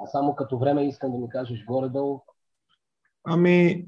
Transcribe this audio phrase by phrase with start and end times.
[0.00, 2.20] А само като време искам да ми кажеш горе-долу.
[3.24, 3.86] Ами,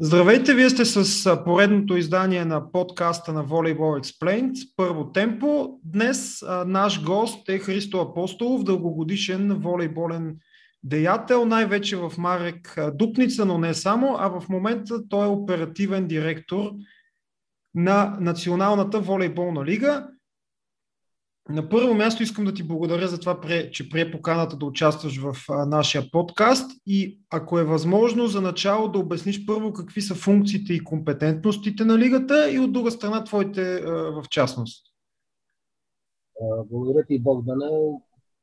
[0.00, 5.80] Здравейте, вие сте с поредното издание на подкаста на Volleyball Explained, първо темпо.
[5.84, 10.38] Днес а, наш гост е Христо Апостолов, дългогодишен волейболен
[10.82, 16.70] деятел, най-вече в Марек Дупница, но не само, а в момента той е оперативен директор
[17.74, 20.08] на Националната волейболна лига.
[21.48, 23.40] На първо място искам да ти благодаря за това,
[23.72, 25.34] че прие поканата да участваш в
[25.66, 30.84] нашия подкаст и ако е възможно за начало да обясниш първо какви са функциите и
[30.84, 34.86] компетентностите на лигата и от друга страна твоите в частност.
[36.70, 37.70] Благодаря ти, Богдане.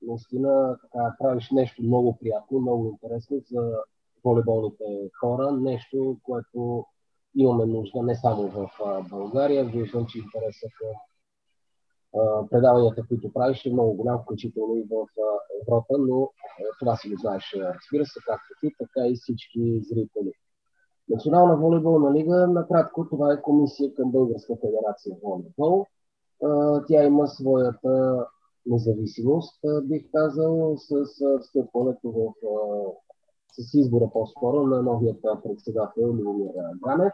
[0.01, 3.71] Наистина така, правиш нещо много приятно, много интересно за
[4.23, 4.83] волейболните
[5.19, 5.51] хора.
[5.51, 6.85] Нещо, което
[7.35, 8.69] имаме нужда не само в
[9.09, 9.65] България.
[9.65, 10.87] Виждам, че интересът към
[12.51, 15.07] предаванията, които правиш, е много голям, включително и в
[15.61, 16.29] Европа, но
[16.79, 20.31] това си го знаеш, разбира се, както ти, така и всички зрители.
[21.09, 25.85] Национална волейболна лига, накратко, това е комисия към Българска федерация волейбол.
[26.87, 28.25] Тя има своята
[28.65, 31.05] независимост, бих казал, с
[31.41, 32.33] встъпването в
[33.59, 36.51] с избора по-скоро на новият председател Любомир
[36.85, 37.13] Ганев.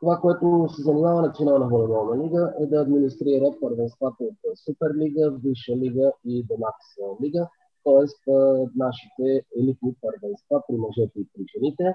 [0.00, 6.12] Това, което се занимава Национална волейболна лига е да администрира първенствата от Суперлига, Висша лига
[6.24, 6.86] и Демакс
[7.22, 7.48] лига,
[7.84, 8.32] т.е.
[8.76, 11.94] нашите елитни първенства при мъжете и при жените.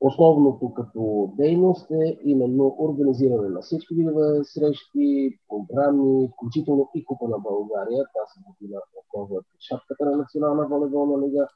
[0.00, 7.38] Основното като дейност е именно организиране на всички видове срещи, програми, включително и Купа на
[7.38, 8.04] България.
[8.16, 11.48] Тази година отново е шапката на Национална волейболна лига,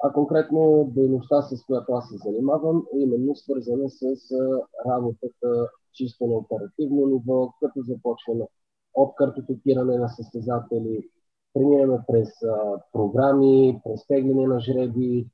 [0.00, 4.02] а конкретно дейността, с която аз се занимавам, е именно свързана с
[4.86, 8.44] работата чисто на оперативно ниво, като започваме
[8.94, 11.08] от картотекиране на състезатели,
[11.54, 12.28] преминаме през
[12.92, 15.26] програми, през тегляне на жреби,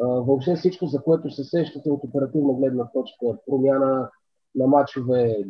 [0.00, 4.10] въобще всичко, за което се сещате от оперативна гледна точка, промяна
[4.54, 5.44] на мачове,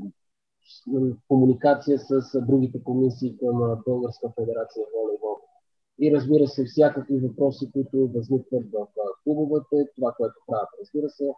[1.28, 5.37] комуникация с другите комисии към Българска федерация волейбол
[6.00, 8.86] и разбира се всякакви въпроси, които възникват в
[9.25, 11.32] клубовете, това, което правят, разбира се,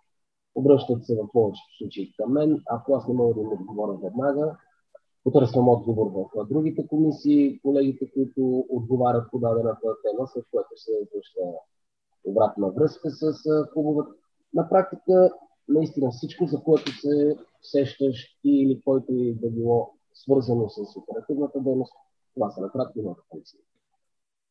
[0.54, 2.62] обръщат се в повечето случаи към мен.
[2.66, 4.56] Ако аз не мога да им отговоря веднага,
[5.24, 11.40] потърсвам отговор в другите комисии, колегите, които отговарят по дадената тема, с което се връща
[12.24, 13.32] обратна връзка с
[13.72, 14.10] клубовете.
[14.54, 15.30] На практика,
[15.68, 21.60] наистина всичко, за което се сещаш ти или който и да било свързано с оперативната
[21.60, 21.92] дейност,
[22.34, 23.58] това са накратко моите функции.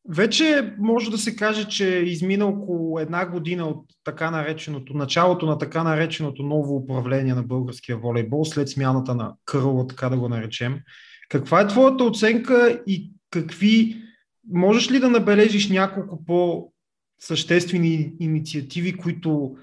[0.07, 5.45] Вече може да се каже, че е измина около една година от така нареченото, началото
[5.45, 10.29] на така нареченото ново управление на българския волейбол, след смяната на кърла, така да го
[10.29, 10.79] наречем.
[11.29, 14.01] Каква е твоята оценка и какви,
[14.51, 19.55] можеш ли да набележиш няколко по-съществени инициативи, които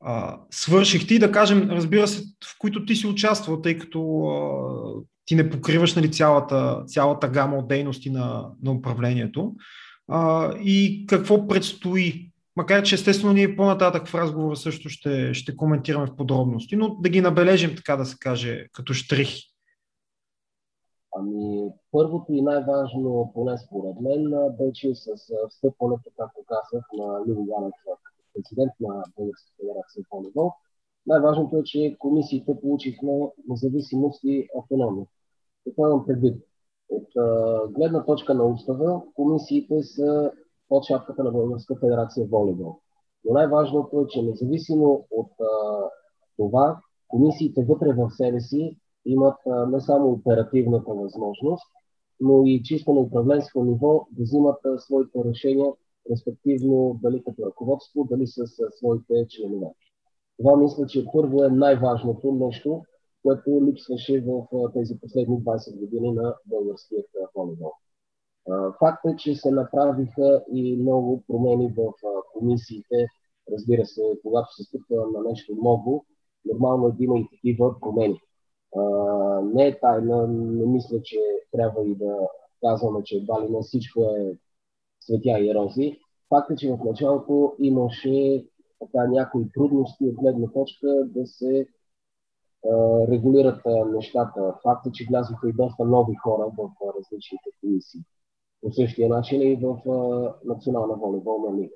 [0.00, 5.04] а, свършихте и да кажем, разбира се, в които ти си участвал, тъй като а,
[5.24, 9.52] ти не покриваш нали, цялата, цялата гама от дейности на, на управлението
[10.08, 12.30] а, и какво предстои.
[12.56, 17.08] Макар че естествено ние по-нататък в разговора също ще, ще коментираме в подробности, но да
[17.08, 19.54] ги набележим, така да се каже, като штрихи.
[21.16, 25.06] Ами, първото и най-важно, поне според мен, беше с
[25.50, 30.56] встъпването, както казах, на Ганев като президент на Българска федерация по ниво.
[31.06, 33.12] Най-важното е, че комисиите получихме
[33.48, 35.06] независимост и автономия.
[35.64, 36.36] Какво имам предвид?
[36.88, 40.32] От а, гледна точка на устава, комисиите са
[40.68, 42.78] под шапката на Българска федерация волейбол.
[43.24, 45.44] Но най-важното е, че независимо от а,
[46.36, 51.64] това, комисиите вътре в себе си имат а, не само оперативната възможност,
[52.20, 55.72] но и чисто на управленско ниво да взимат а, своите решения,
[56.10, 59.66] респективно дали като ръководство, дали с а, своите членове.
[60.38, 62.82] Това мисля, че първо е най-важното нещо,
[63.24, 67.72] което липсваше в тези последни 20 години на българският волейбол.
[68.78, 71.92] Факт е, че се направиха и много промени в
[72.32, 73.06] комисиите.
[73.52, 76.04] Разбира се, когато се стъпва на нещо ново,
[76.44, 78.20] нормално е да има и такива промени.
[79.54, 81.18] Не е тайна, не мисля, че
[81.52, 82.16] трябва и да
[82.60, 84.38] казваме, че едва ли не всичко е
[85.00, 85.98] светя и рози.
[86.28, 88.46] Факт е, че в началото имаше
[88.80, 91.68] така, някои трудности от гледна точка да се
[93.10, 93.62] регулират
[93.92, 94.54] нещата.
[94.62, 98.00] Факт е, че влязоха и доста нови хора в различните комисии.
[98.62, 99.78] По същия начин и в
[100.44, 101.74] Национална волейболна лига.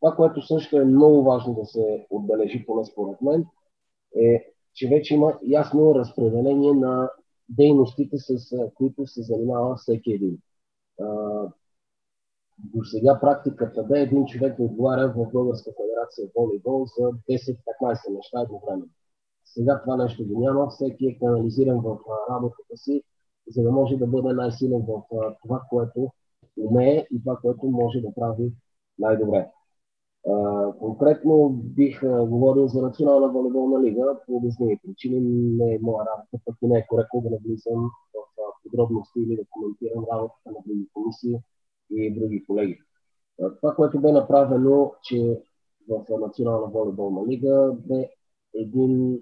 [0.00, 3.46] Това, което също е много важно да се отбележи, поне според мен,
[4.16, 4.44] е,
[4.74, 7.10] че вече има ясно разпределение на
[7.48, 10.38] дейностите, с които се занимава всеки един.
[12.58, 18.40] до сега практиката бе един човек да отговаря в Българска федерация волейбол за 10-15 неща
[18.40, 18.88] едновременно.
[19.46, 21.98] Сега това нещо го няма, всеки е канализиран в
[22.30, 23.02] работата си,
[23.48, 25.02] за да може да бъде най-силен в
[25.42, 26.10] това, което
[26.58, 28.52] умее и това, което може да прави
[28.98, 29.50] най-добре.
[30.78, 35.20] конкретно бих говорил за Национална волейболна лига по обясними причини.
[35.56, 39.42] Не е моя работа, пък и не е коректно да навлизам в подробности или да
[39.50, 41.36] коментирам работата на други комисии
[41.90, 42.78] и други колеги.
[43.60, 45.42] Това, което бе направено, че
[45.88, 48.10] в Национална волейболна лига бе
[48.54, 49.20] един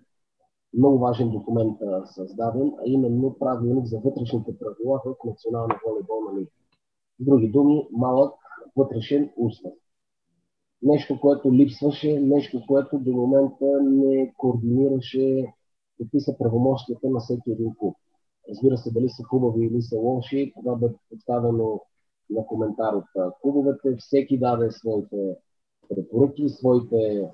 [0.76, 6.50] много важен документ създаден, а именно правилник за вътрешните правила в Национална волейболна лига.
[7.21, 8.35] С други думи, малък
[8.76, 9.73] вътрешен устав.
[10.82, 15.55] Нещо, което липсваше, нещо, което до момента не координираше
[15.99, 17.97] какви са правомощията на всеки един клуб.
[18.49, 21.81] Разбира се, дали са хубави или са лоши, това бе поставено
[22.31, 23.97] на коментар от клубовете.
[23.99, 25.37] Всеки даде своите
[25.88, 27.31] препоръки, своите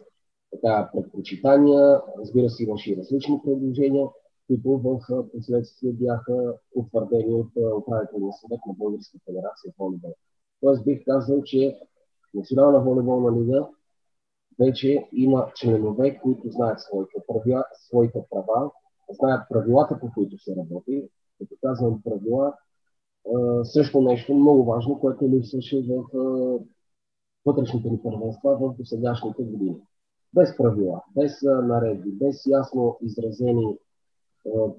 [0.51, 2.01] така, предпочитания.
[2.19, 4.09] Разбира се, имаше и различни предложения,
[4.47, 5.01] които в
[5.33, 10.15] последствие бяха утвърдени от управителния съвет на Българска федерация волейбол.
[10.61, 11.79] Тоест бих казал, че
[12.35, 13.69] Национална волейболна лига
[14.59, 18.71] вече има членове, които знаят своите правила, своите права,
[19.11, 21.09] знаят правилата, по които се работи.
[21.39, 22.55] Като казвам правила,
[23.65, 26.05] също нещо много важно, което липсваше в
[27.47, 29.77] вътрешните ни първенства в досегашните години.
[30.35, 33.79] Без правила, без наредби, без ясно изразени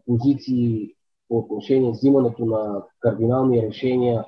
[0.06, 0.95] позиции
[1.27, 4.25] по отношение взимането на кардинални решения,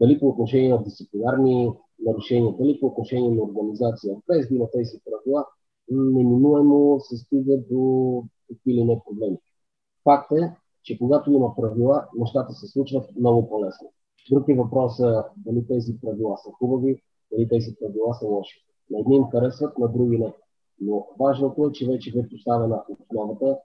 [0.00, 1.72] дали по отношение на дисциплинарни
[2.06, 5.46] нарушения, дали по отношение на организация, без да има тези правила,
[5.90, 9.38] неминуемо се стига до какви ли не проблеми.
[10.04, 13.88] Факт е, че когато има правила, нещата се случват много по-лесно.
[14.30, 18.64] Друг е въпросът дали тези правила са хубави, дали тези правила са лоши.
[18.90, 20.34] На едни им харесват, на други не.
[20.84, 23.58] Но важното е, че вече е поставена основата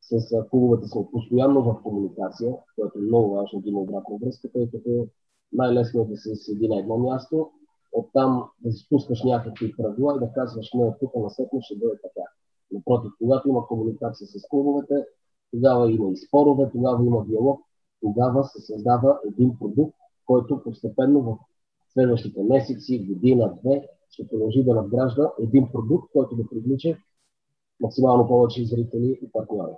[0.00, 4.70] с клубовете са постоянно в комуникация, което е много важно да има обратна връзка, тъй
[4.70, 5.08] като
[5.52, 7.50] най-лесно е да се седи на едно място,
[7.92, 11.30] оттам да си спускаш някакви правила и да казваш, не, тук на
[11.60, 12.26] ще бъде така.
[12.72, 14.94] Напротив, когато има комуникация с клубовете,
[15.50, 17.60] тогава има и спорове, тогава има диалог,
[18.00, 21.38] тогава се създава един продукт, който постепенно в
[21.92, 26.96] следващите месеци, година, две, ще продължи да надгражда един продукт, който да привлича
[27.80, 29.72] максимално повече зрители и партньори.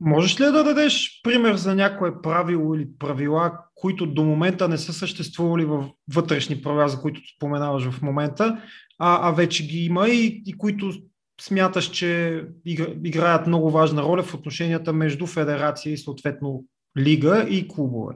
[0.00, 4.92] Можеш ли да дадеш пример за някое правило или правила, които до момента не са
[4.92, 8.62] съществували в вътрешни правила, за които споменаваш в момента,
[8.98, 10.92] а, а вече ги има и, и които
[11.40, 12.42] смяташ, че
[13.04, 16.64] играят много важна роля в отношенията между федерация и съответно
[16.98, 18.14] лига и клубове?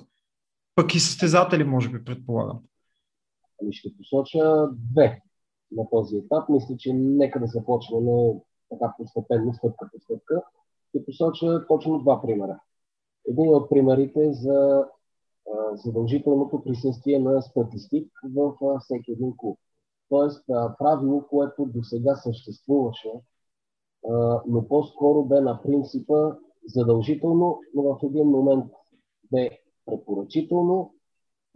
[0.75, 2.59] Пък и състезатели, може би, предполагам.
[3.63, 5.23] Ами ще посоча две
[5.73, 6.49] на този етап.
[6.49, 8.05] Мисля, че нека да започнем
[8.71, 10.43] така постепенно, стъпка по стъпка.
[10.89, 12.61] Ще посоча точно два примера.
[13.29, 14.85] Един от примерите за
[15.85, 19.59] задължителното присъствие на статистик в всеки един клуб.
[20.09, 20.45] Тоест,
[20.79, 23.13] правило, което до сега съществуваше,
[24.47, 26.37] но по-скоро бе на принципа
[26.67, 28.65] задължително, но в един момент
[29.33, 29.51] бе
[29.87, 30.95] препоръчително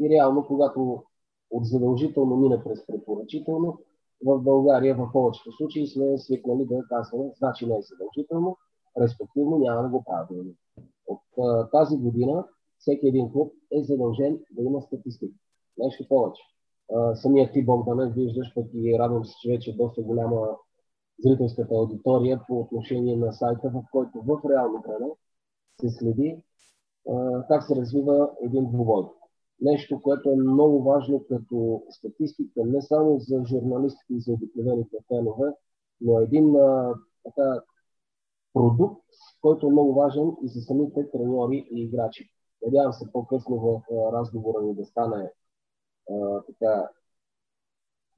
[0.01, 1.03] и реално, когато
[1.51, 3.79] от задължително мине през препоръчително,
[4.25, 8.57] в България в повечето случаи сме свикнали да казваме, значи не е задължително,
[9.01, 10.55] респективно няма да го правим.
[11.07, 11.21] От
[11.71, 12.45] тази година
[12.79, 15.35] всеки един клуб е задължен да има статистика.
[15.79, 16.43] Нещо повече
[17.15, 20.49] самия ти Богданов виждаш, пък и радвам се, че вече е доста голяма
[21.19, 25.11] зрителската аудитория по отношение на сайта, в който в реално време
[25.81, 26.43] се следи
[27.11, 29.05] а, как се развива един двубой.
[29.63, 35.47] Нещо, което е много важно като статистика, не само за журналистите и за обикновените фенове,
[36.01, 37.63] но един а, така,
[38.53, 39.03] продукт,
[39.41, 42.31] който е много важен и за самите треньори и играчи.
[42.67, 45.31] Надявам се по-късно в разговора ни да стане
[46.47, 46.89] така,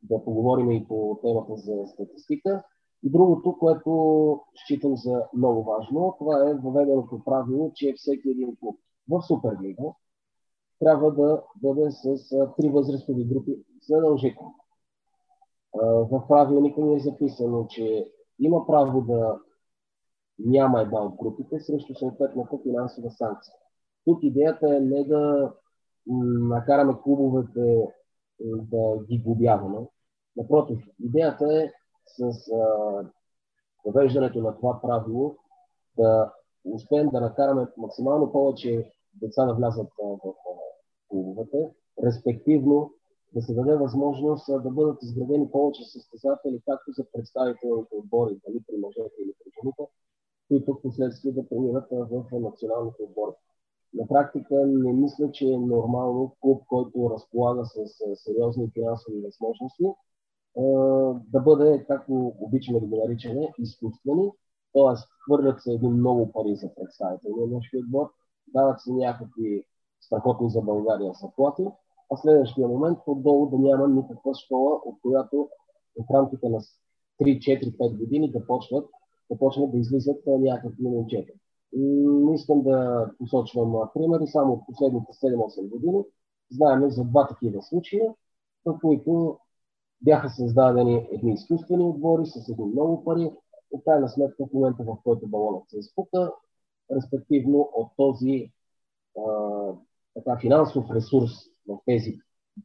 [0.03, 2.63] да поговорим и по темата за статистика.
[3.03, 8.79] И другото, което считам за много важно, това е въведеното правило, че всеки един клуб
[9.09, 9.95] в Суперлига
[10.81, 14.55] трябва да бъде с три възрастови групи задължително.
[15.83, 19.39] В правилника ни е записано, че има право да
[20.39, 23.55] няма една от групите срещу съответната финансова санкция.
[24.05, 25.53] Тук идеята е не да
[26.41, 27.89] накараме клубовете
[28.41, 29.79] да ги глобяваме.
[30.37, 31.73] Напротив, идеята е
[32.07, 32.51] с
[33.85, 35.37] въвеждането на това правило
[35.99, 36.33] да
[36.65, 40.19] успеем да накараме максимално повече деца да влязат в
[41.15, 41.71] клубовете,
[42.05, 42.93] респективно
[43.35, 48.77] да се даде възможност да бъдат изградени повече състезатели, както за представителните отбори, дали при
[48.77, 49.83] мъжете или при жените,
[50.49, 53.35] които в последствие да преминат в националните отбори.
[53.95, 57.77] На практика не мисля, че е нормално клуб, който разполага с
[58.15, 59.85] сериозни финансови възможности,
[61.33, 64.33] да бъде, както обичаме да го наричаме, изкуствени,
[64.73, 64.95] т.е.
[65.25, 68.11] хвърлят се един много пари за представителния нашия отбор,
[68.49, 69.65] дават се някакви
[70.07, 71.67] страхотни за България заплати,
[72.13, 75.49] а следващия момент отдолу да няма никаква школа, от която
[76.01, 76.67] в рамките на 3,
[77.21, 78.91] 4, 5 години да почват,
[79.31, 81.33] да почнат да излизат някакви момчета.
[81.73, 86.05] Не искам да посочвам примери, само от последните 7-8 години
[86.51, 88.15] знаем за два такива случая,
[88.65, 89.39] в които
[90.03, 93.33] бяха създадени едни изкуствени отбори с едни много пари.
[93.73, 96.33] От крайна сметка в момента, в който балонът се изпука,
[96.97, 98.53] респективно от този
[100.15, 101.31] така, финансов ресурс
[101.69, 102.19] в тези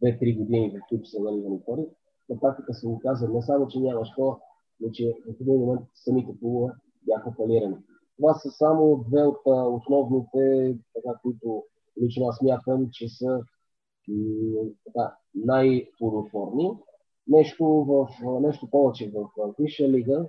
[0.03, 1.86] 2-3 години, в които са наливани пари,
[2.29, 4.38] на практика се оказа не само, че няма школа,
[4.79, 6.74] но че в един момент самите клубове
[7.06, 7.77] бяха фалирани.
[8.18, 11.63] Това са само две от основните, така, които
[12.01, 13.44] лично аз смятам, че са
[14.86, 16.72] така, най-плодотворни.
[17.27, 18.08] Нещо, в,
[18.41, 20.27] нещо повече в Висша лига,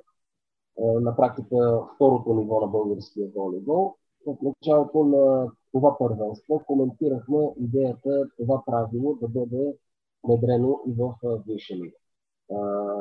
[0.79, 3.95] на практика второто ниво на българския волейбол.
[4.27, 9.77] В началото на това първенство коментирахме идеята това правило да бъде
[10.25, 11.15] внедрено и в
[11.47, 11.97] Висша лига.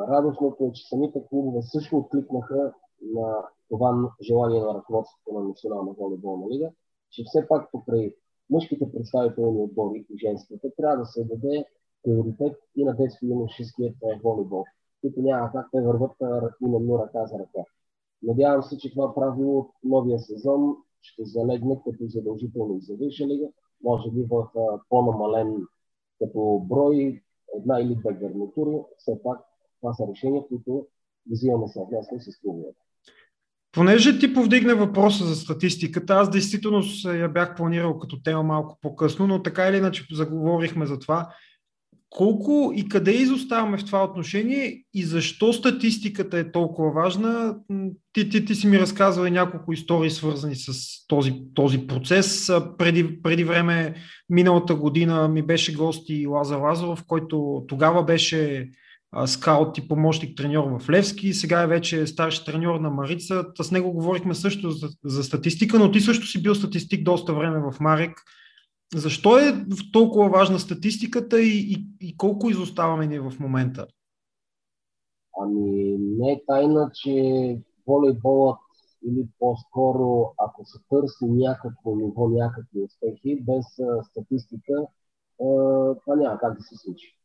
[0.09, 3.35] Радостното е, че самите клубове също откликнаха на
[3.69, 6.71] това желание на ръководството на Национална волейболна лига,
[7.11, 8.15] че все пак покрай
[8.49, 11.65] мъжките представителни отбори и женските трябва да се даде
[12.03, 14.65] приоритет и на детски и юношеският волейбол,
[15.01, 16.11] които няма как те върват
[16.61, 17.63] именно ръка за ръка.
[18.23, 23.47] Надявам се, че това правило от новия сезон ще залегне като задължително за Висша лига,
[23.83, 24.47] може би в
[24.89, 25.55] по-намален
[26.19, 27.21] като брой
[27.57, 28.77] една или две гарнитури.
[28.97, 29.39] Все пак
[29.81, 30.87] това са решения, които
[31.31, 32.79] взимаме съвместно с клубовете.
[33.71, 39.27] Понеже ти повдигна въпроса за статистиката, аз действително я бях планирал като тема малко по-късно,
[39.27, 41.33] но така или иначе заговорихме за това.
[42.09, 47.55] Колко и къде изоставаме в това отношение и защо статистиката е толкова важна?
[48.13, 50.73] Ти, ти, ти си ми разказвал и няколко истории, свързани с
[51.07, 52.51] този, този процес.
[52.77, 53.95] Преди, преди време,
[54.29, 58.69] миналата година, ми беше гости Лазар Лазаров, който тогава беше
[59.25, 63.45] скаут и помощник треньор в Левски, сега е вече старши треньор на Марица.
[63.61, 67.59] С него говорихме също за, за статистика, но ти също си бил статистик доста време
[67.59, 68.11] в Марик.
[68.95, 73.87] Защо е толкова важна статистиката и, и, и колко изоставаме ние в момента?
[75.41, 78.57] Ами, не е тайна, че волейболът
[79.07, 83.65] или по-скоро, ако се търси някакво ниво, някакви успехи, без
[84.09, 84.73] статистика,
[86.03, 87.19] това няма как да се случи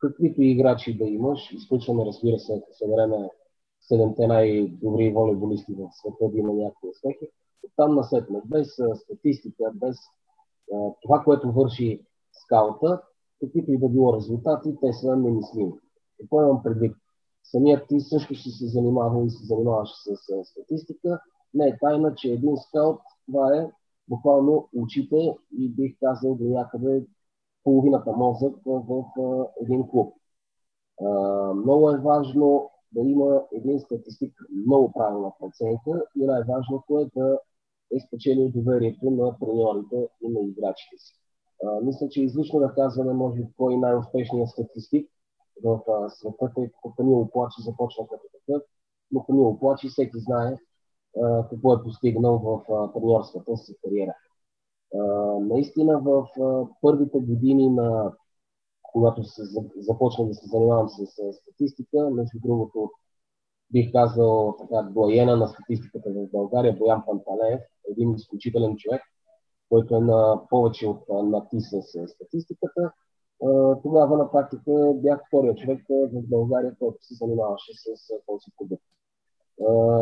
[0.00, 3.30] каквито играчи да имаш, изключваме, разбира се, ако събереме
[3.80, 7.28] седемте най-добри волейболисти в света да има някакви успехи,
[7.76, 9.96] там насетне, без статистика, без
[11.02, 13.02] това, което върши скаута,
[13.40, 15.72] каквито и да било резултати, те са немислими.
[16.20, 16.96] Какво имам предвид?
[17.44, 21.20] Самият ти също си се занимавал и се занимаваш с, статистика.
[21.54, 23.70] Не е тайна, че един скаут, това е
[24.08, 27.06] буквално учите и бих казал до някъде
[27.64, 29.04] половината мозък в
[29.60, 30.14] един клуб.
[31.54, 34.34] Много е важно да има един статистик
[34.66, 37.38] много правилна преценка и най-важното е да
[37.96, 41.14] е спечелил доверието на треньорите и на играчите си.
[41.64, 45.10] А, мисля, че излишно да казваме, може би, кой е най-успешният статистик
[45.64, 48.62] в а, света, тъй като Камило Плачи започна като такъв,
[49.12, 50.56] но Камило Плачи всеки знае
[51.22, 54.14] а, какво е постигнал в треньорствата си кариера
[55.40, 56.28] наистина в
[56.80, 58.12] първите години на
[58.82, 59.42] когато се
[59.76, 62.90] започна да се занимавам с, с статистика, между другото
[63.72, 69.02] бих казал така доена на статистиката в България, Боян Панталеев, един изключителен човек,
[69.68, 72.92] който е на повече от на ти с статистиката.
[73.82, 78.84] Тогава на практика бях втория човек в България, който се занимаваше с този продукт.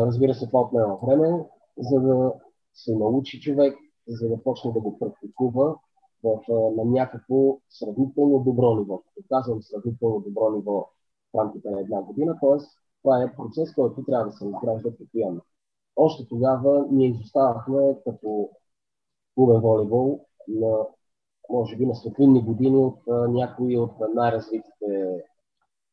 [0.05, 1.45] Разбира се, това отнема време,
[1.77, 2.33] за да
[2.73, 3.77] се научи човек,
[4.07, 5.75] за да почне да го практикува
[6.23, 6.39] в,
[6.75, 9.01] на някакво сравнително добро ниво.
[9.29, 10.89] Казвам сравнително добро ниво
[11.33, 12.65] в рамките на една година, т.е.
[13.01, 15.41] това е процес, който трябва да се изгражда постоянно.
[15.97, 18.49] Още тогава ние изоставахме като
[19.35, 20.77] клубен волейбол на,
[21.49, 25.23] може би, на светлинни години от а, някои от най-развитите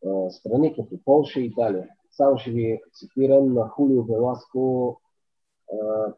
[0.06, 1.88] а, страни, като Полша и Италия.
[2.10, 4.96] Само ще ви цитирам на Хулио Веласко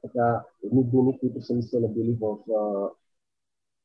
[0.02, 2.90] така, едни думи, които са ми се набили в, а,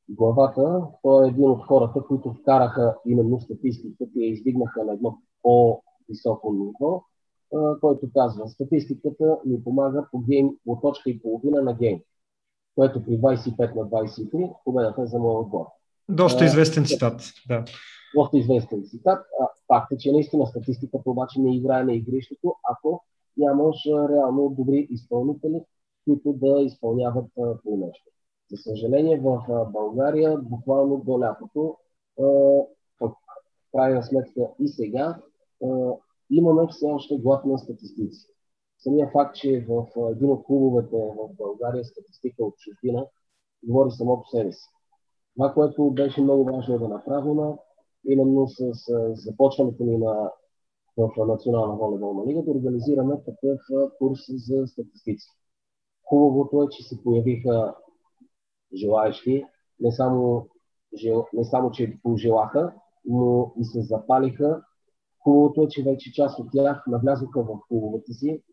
[0.09, 0.87] главата.
[1.01, 6.53] Той е един от хората, които вкараха именно статистиката и я издигнаха на едно по-високо
[6.53, 7.03] ниво,
[7.81, 11.99] който казва, статистиката ни помага по, гейм, по точка и половина на гейм,
[12.75, 15.65] което при 25 на 23 победата е за моя отбор.
[16.09, 17.65] Доста известен цитат, да.
[18.15, 19.25] Доста известен цитат.
[19.67, 23.03] Факт е, че наистина статистиката обаче не играе на игрището, ако
[23.37, 25.61] нямаш реално добри изпълнители,
[26.05, 28.05] които да изпълняват това нещо.
[28.51, 31.77] За съжаление, в България буквално до лятото,
[33.01, 33.11] в
[33.71, 35.17] крайна сметка и сега,
[36.31, 38.27] имаме все още глад на статистици.
[38.79, 43.05] Самия факт, че в един от клубовете в България статистика от чужбина
[43.63, 44.69] говори само по себе си.
[45.35, 47.37] Това, което беше много важно да направим,
[48.07, 48.71] именно с
[49.13, 50.31] започването ни на
[50.97, 53.59] в Национална волейболна лига да организираме такъв
[53.99, 55.27] курс за статистици.
[56.09, 57.75] Хубавото е, че се появиха
[58.75, 59.45] желаящи,
[59.79, 60.47] не само,
[61.33, 62.73] не само че пожелаха,
[63.05, 64.61] но и се запалиха.
[65.23, 68.43] Хубавото е, че вече част от тях навлязоха в клубовете си,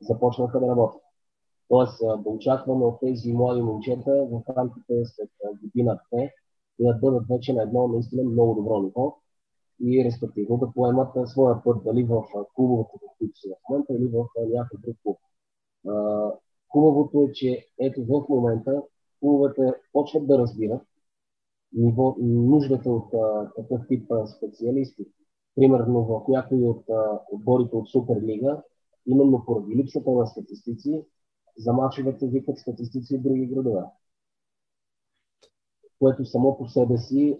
[0.00, 1.02] започнаха да работят.
[1.68, 5.30] Тоест да очакваме от тези млади момчета в рамките след
[5.62, 6.32] година-две
[6.80, 9.16] да бъдат вече на едно наистина много добро ниво
[9.80, 12.22] и респективно да поемат своя път дали в
[12.54, 15.18] клубовете, в които са в момента или в някакъв друг клуб.
[16.72, 18.82] Хубавото е, че ето в момента
[19.20, 20.82] клубовете почват да разбират
[22.20, 23.10] нуждата от
[23.56, 25.06] такъв тип специалисти.
[25.58, 26.84] Примерно в някои от
[27.32, 28.62] отборите от Суперлига,
[29.06, 31.04] именно поради липсата на статистици,
[31.56, 33.82] за мачовете викат статистици от други градове.
[35.98, 37.38] Което само по себе си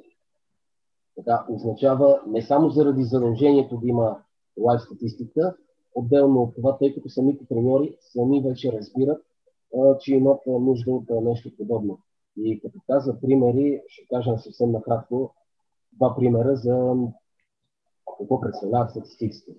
[1.16, 4.22] така, означава не само заради задължението да има
[4.60, 5.56] лайв статистика,
[5.94, 9.22] отделно от това, тъй като самите треньори сами вече разбират,
[9.78, 11.98] а, че имат нужда от нещо подобно.
[12.36, 15.34] И като каза примери, ще кажа съвсем накратко
[15.92, 16.94] два примера за
[18.18, 19.52] какво представляват статистиците.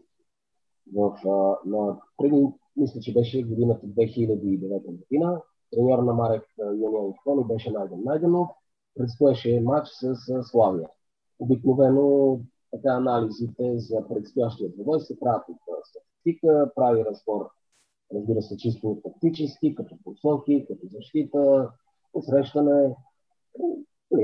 [0.96, 5.42] В, а, на, преди, мисля, че беше годината 2009 година,
[5.72, 8.48] треньор на Марек Юнион Икони беше Найден Найденов,
[8.96, 10.90] предстоеше матч с, с Славия.
[11.40, 12.40] Обикновено
[12.72, 17.50] така анализите за предстоящия двобой се правят от статистика, прави разбор,
[18.16, 21.72] разбира се, чисто тактически, като посоки, като защита,
[22.14, 22.96] посрещане,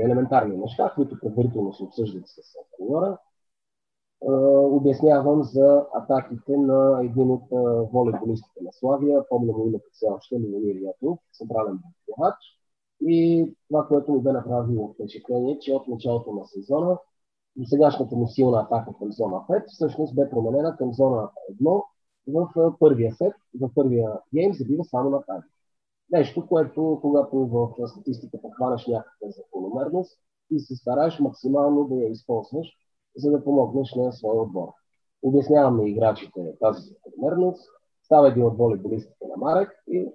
[0.04, 2.36] елементарни неща, които предварително се обсъждат с
[2.78, 3.18] треньора.
[4.20, 7.42] Обяснявам за атаките на един от
[7.92, 12.34] волейболистите на Славия, помня му името все още, Любомир Ятов, централен бухач.
[13.00, 16.98] И това, което ми бе направило впечатление, че от началото на сезона
[17.64, 21.30] сегашната му силна атака към зона 5 всъщност бе променена към зона
[21.62, 21.82] 1
[22.28, 25.46] в първия сет, в първия гейм забива само на тази.
[26.10, 30.18] Нещо, което когато в статистиката хванеш някаква закономерност
[30.50, 32.76] и се стараеш максимално да я използваш,
[33.16, 34.68] за да помогнеш на своя отбор.
[35.22, 37.70] Обяснявам на играчите тази закономерност,
[38.02, 40.08] става един от волейболистите на Марек и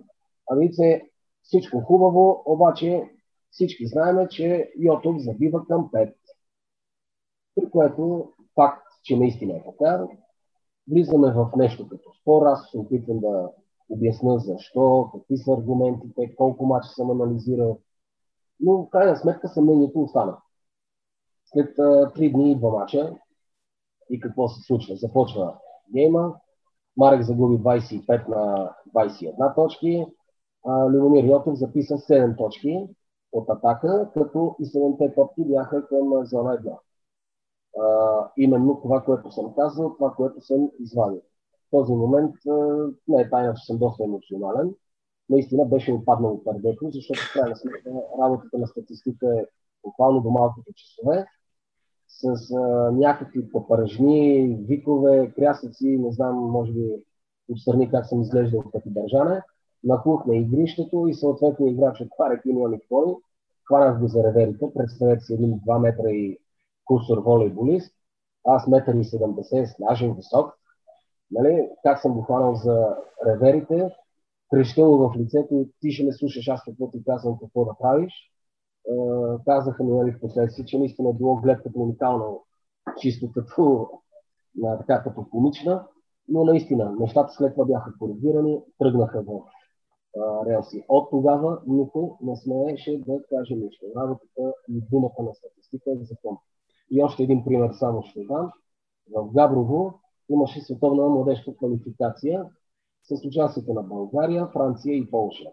[0.71, 1.09] се
[1.43, 3.09] всичко хубаво, обаче
[3.51, 6.13] всички знаем, че Йотов забива към 5.
[7.55, 10.07] При което факт, че наистина е така,
[10.91, 12.45] влизаме в нещо като спор.
[12.45, 13.51] Аз се опитвам да
[13.89, 17.79] обясня защо, какви са аргументите, колко мача съм анализирал.
[18.59, 20.37] Но в крайна сметка съмнението остана.
[21.53, 21.75] След
[22.15, 23.15] три дни идва мача
[24.09, 24.95] и какво се случва?
[24.95, 25.57] Започва
[25.93, 26.35] гейма,
[26.97, 30.05] Марек загуби 25 на 21 точки,
[30.65, 32.87] а Любомир Йотов записа 7 точки
[33.31, 36.77] от атака, като и 7 топки бяха към зона 1
[37.79, 41.21] а, именно това, което съм казал, това, което съм извадил.
[41.67, 42.35] В този момент
[43.07, 44.73] не е тайна, че съм доста емоционален.
[45.29, 47.89] Наистина беше ми паднало пърдето, защото в крайна сметка
[48.21, 49.45] работата на статистика е
[49.83, 51.25] буквално до малките часове,
[52.12, 56.95] с а, някакви попържни, викове, крясъци, не знам, може би
[57.50, 59.41] отстрани как съм изглеждал като държане.
[59.84, 63.15] Нахух на игрището и съответно играч от Парек и Николи.
[63.67, 66.38] Хванах го за реверите, представете си един 2 метра и
[66.86, 67.93] курсор волейболист,
[68.43, 70.54] аз метър и 70, снажен, висок.
[71.32, 72.95] Нали, как съм го хванал за
[73.28, 73.89] реверите,
[74.50, 78.13] крещело в лицето, ти ще ме слушаш, аз какво ти казвам, какво да правиш.
[78.87, 78.93] Е,
[79.45, 82.43] казаха ми нали, в последствие, че наистина е било гледката уникално,
[82.99, 83.89] чисто като,
[84.79, 85.87] така, като комична,
[86.27, 89.41] но наистина нещата след това бяха коригирани, тръгнаха в
[90.47, 90.85] релси.
[90.89, 93.85] От тогава никой не смееше да каже нищо.
[93.95, 96.37] Работата и думата на статистика е закон.
[96.91, 98.51] И още един пример само ще дам.
[99.15, 99.93] В Габрово
[100.29, 102.45] имаше световна младежка квалификация
[103.03, 105.49] с участието на България, Франция и Полша.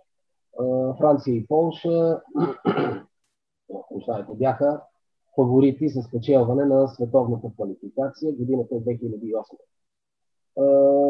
[0.99, 2.23] Франция и Полша
[3.91, 4.83] прощавайте, бяха
[5.37, 8.33] фаворити за спечелване на световната квалификация.
[8.33, 9.57] Годината е 2008.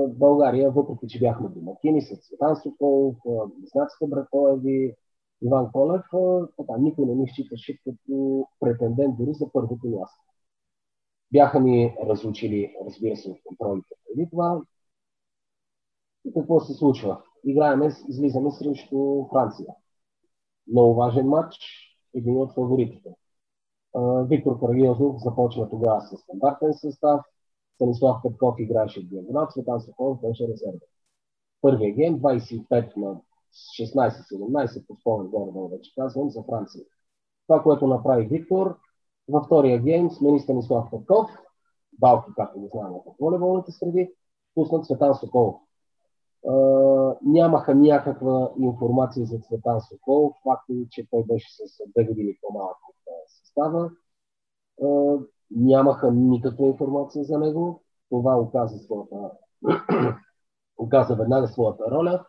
[0.08, 3.16] България, въпреки че бяхме домакини с Цветан Соколов,
[3.58, 4.94] Близнаците Братоеви,
[5.42, 6.02] Иван Колев,
[6.56, 10.22] така, никой не ми считаше като претендент дори за първото място.
[11.32, 14.62] Бяха ни разучили, разбира се, от контролите преди това.
[16.24, 17.22] И какво се случва?
[17.44, 19.74] Играеме, излизаме срещу Франция.
[20.70, 21.56] Много важен матч,
[22.14, 23.10] един от фаворитите.
[24.28, 27.20] Виктор Карагиозов започва тогава с стандартен състав,
[27.74, 30.78] Станислав Петков играеше диагонал, Цветан Соколов беше резерва.
[31.60, 33.20] Първият гейм, 25 на
[33.80, 36.84] 16-17, по спомен горе вече казвам, за Франция.
[37.46, 38.76] Това, което направи Виктор,
[39.28, 41.30] във втория гейм смени Станислав Петков,
[41.98, 44.12] Балки, както го знаем от волейболните среди,
[44.54, 45.56] пуснат Цветан Соколов.
[46.44, 50.32] Uh, нямаха някаква информация за Цветан Соколов.
[50.42, 52.96] Факт е, че той беше с две години по-малък от
[53.28, 53.90] състава.
[54.82, 57.82] Uh, нямаха никаква информация за него.
[58.10, 59.30] Това оказа, своята,
[60.78, 62.24] оказа веднага своята роля.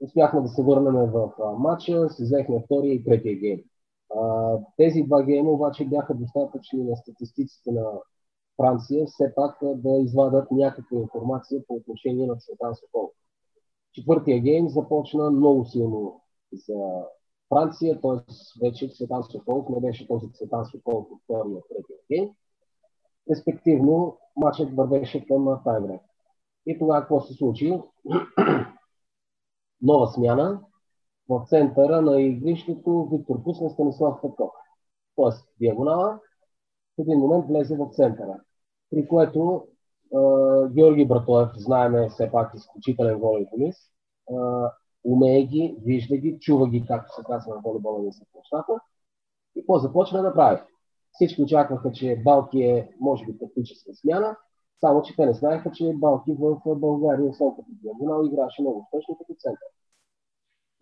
[0.00, 3.60] Успяхме да се върнем в матча, си взехме втория и третия гейм.
[4.76, 7.84] Тези два гейма обаче бяха достатъчни на статистиците на
[8.56, 13.12] Франция все пак да извадат някаква информация по отношение на Цветан Сокол.
[13.92, 17.04] Четвъртия гейм започна много силно за
[17.48, 18.32] Франция, т.е.
[18.64, 22.30] вече Цветан Соколов не беше този Цветан Соколов от втория третия гейм.
[23.30, 26.00] Респективно, матчът вървеше към тайбрек.
[26.66, 27.80] И тогава какво се случи?
[29.82, 30.60] Нова смяна,
[31.28, 34.50] в центъра на игрището Виктор пусна Станислав Петков.
[35.16, 36.20] Тоест, диагонала
[36.98, 38.40] в един момент влезе в центъра.
[38.90, 39.66] При което
[40.74, 43.90] Георги Братоев, знаеме все пак изключителен волейболист,
[45.04, 48.72] умее ги, вижда ги, чува ги, както се казва на волейболния са нещата.
[49.56, 50.60] И какво започна да прави?
[51.12, 54.36] Всички очакваха, че Балки е, може би, тактическа смяна,
[54.80, 59.18] само че те не знаеха, че Балки в България, особено като диагонал, играше много успешно
[59.18, 59.68] като център.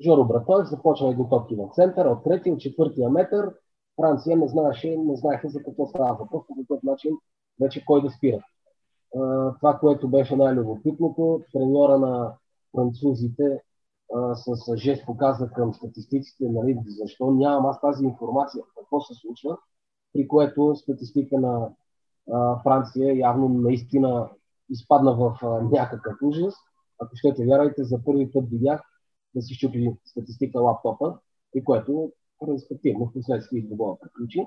[0.04, 3.54] Жоро Братоев започна едни топки в центъра, от третия, от четвъртия метър.
[4.00, 7.16] Франция не знаеше, не знаеха за какво става въпрос, по какъв начин
[7.60, 8.44] вече кой да спира.
[9.58, 12.34] Това, което беше най-любопитното, треньора на
[12.74, 13.62] французите
[14.34, 19.58] с жест показа към статистиците, нали, защо нямам аз тази информация, какво се случва,
[20.12, 21.68] при което статистика на
[22.32, 24.30] а, Франция явно наистина
[24.70, 26.54] изпадна в а, някакъв ужас.
[26.98, 28.82] Ако щете вярвайте, за първи път видях
[29.34, 31.18] да си щупи статистика лаптопа,
[31.54, 32.12] и което
[32.48, 34.46] респективно в последствие да приключи.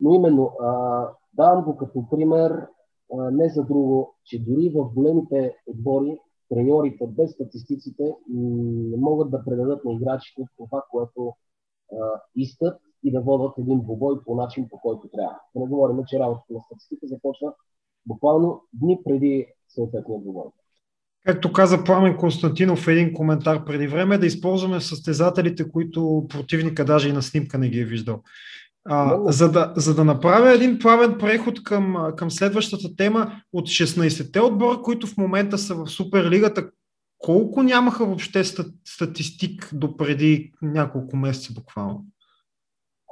[0.00, 2.66] Но именно а, давам го като пример
[3.32, 9.84] не за друго, че дори в големите отбори треньорите без статистиците не могат да предадат
[9.84, 11.34] на играчите това, което
[11.92, 11.96] а,
[12.36, 15.38] искат и да водят един двубой по начин, по който трябва.
[15.54, 17.52] Да не говорим, че работата на статистика започва
[18.06, 20.44] буквално дни преди съответния двубой.
[21.24, 27.12] Както каза Пламен Константинов един коментар преди време, да използваме състезателите, които противника даже и
[27.12, 28.22] на снимка не ги е виждал.
[28.84, 34.40] А, за, да, за да направя един плавен преход към, към следващата тема от 16-те
[34.40, 36.70] отбора, които в момента са в Суперлигата,
[37.18, 38.44] колко нямаха въобще
[38.84, 42.04] статистик до преди няколко месеца буквално?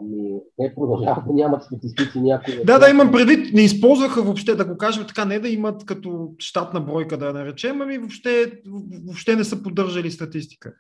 [0.00, 2.64] Ами, те продължават да нямат статистици някои.
[2.64, 6.34] Да, да, имам предвид, не използваха въобще, да го кажем така, не да имат като
[6.38, 8.60] щатна бройка, да я наречем, ами въобще,
[9.06, 10.74] въобще не са поддържали статистика.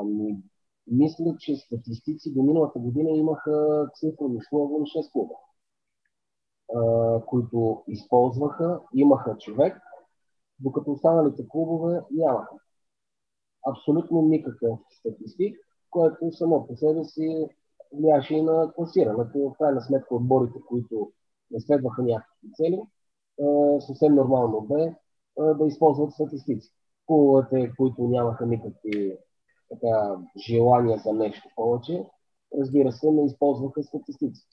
[0.00, 0.36] Ами,
[0.86, 5.34] мисля, че статистици до миналата година имаха цифрови слово на 6 клуба,
[7.26, 9.80] които използваха, имаха човек,
[10.60, 12.56] докато останалите клубове нямаха.
[13.70, 15.56] Абсолютно никакъв статистик,
[15.90, 17.48] който само по себе си
[17.92, 19.38] влияеше и на класирането.
[19.38, 21.12] В крайна сметка отборите, които
[21.50, 22.82] не следваха някакви цели,
[23.80, 24.94] съвсем нормално бе
[25.38, 26.72] да използват статистици.
[27.06, 29.18] Клубовете, които нямаха никакви
[29.72, 30.16] така,
[30.48, 32.06] желания за нещо повече,
[32.60, 34.46] разбира се, не използваха статистици.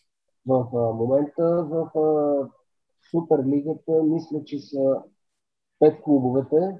[0.47, 2.49] В а, момента в а,
[3.11, 5.03] Суперлигата мисля, че са
[5.79, 6.77] пет клубовете,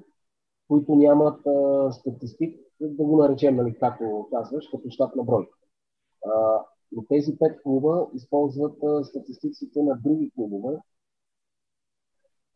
[0.68, 5.58] които нямат а, статистик, да го наречем, нали, както казваш, като щатна бройка.
[6.26, 10.78] А, но тези пет клуба използват а, статистиците на други клубове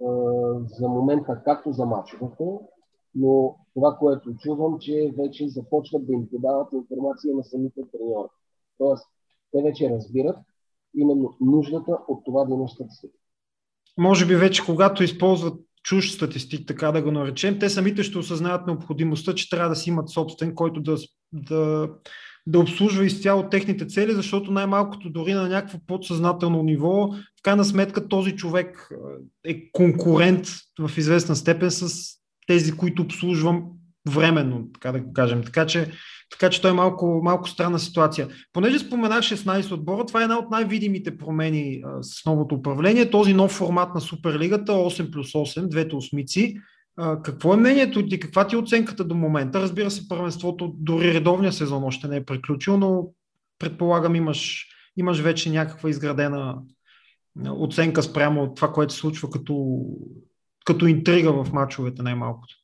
[0.03, 0.09] а,
[0.79, 2.59] за момента, както за мачовете,
[3.14, 8.29] но това, което чувам, че вече започват да им подават информация на самите треньори.
[8.79, 9.05] Тоест,
[9.53, 10.37] те вече разбират
[10.96, 13.18] именно нуждата от това да има статистика.
[13.98, 18.66] Може би вече, когато използват чуж статистик, така да го наречем, те самите ще осъзнаят
[18.66, 20.96] необходимостта, че трябва да си имат собствен, който да,
[21.33, 21.88] да
[22.46, 28.09] да обслужва изцяло техните цели, защото най-малкото дори на някакво подсъзнателно ниво, в крайна сметка
[28.09, 28.90] този човек
[29.44, 30.46] е конкурент
[30.81, 32.14] в известна степен с
[32.46, 33.62] тези, които обслужвам
[34.09, 35.42] временно, така да го кажем.
[35.42, 35.90] Така че,
[36.30, 38.28] така че той е малко, малко странна ситуация.
[38.52, 43.11] Понеже споменах 16 отбора, това е една от най-видимите промени а, с новото управление.
[43.11, 46.57] Този нов формат на Суперлигата, 8 плюс 8, двете осмици.
[46.96, 48.20] А, какво е мнението ти?
[48.20, 49.61] Каква ти е оценката до момента?
[49.61, 53.09] Разбира се, първенството, дори редовния сезон още не е приключил, но
[53.59, 56.57] предполагам имаш, имаш вече някаква изградена
[57.50, 59.80] оценка спрямо от това, което се случва като,
[60.64, 62.55] като интрига в мачовете най-малкото.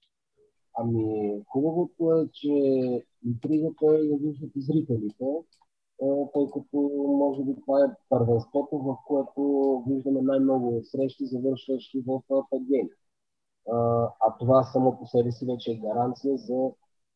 [0.79, 2.49] Ами, хубавото е, че
[3.27, 5.25] интригата я виждат и зрителите,
[6.35, 6.79] тъй като
[7.19, 9.43] може би това е първенството, в което
[9.89, 12.89] виждаме най-много срещи, завършващи в 5 гейм.
[14.21, 16.71] А това само по себе си вече е гаранция за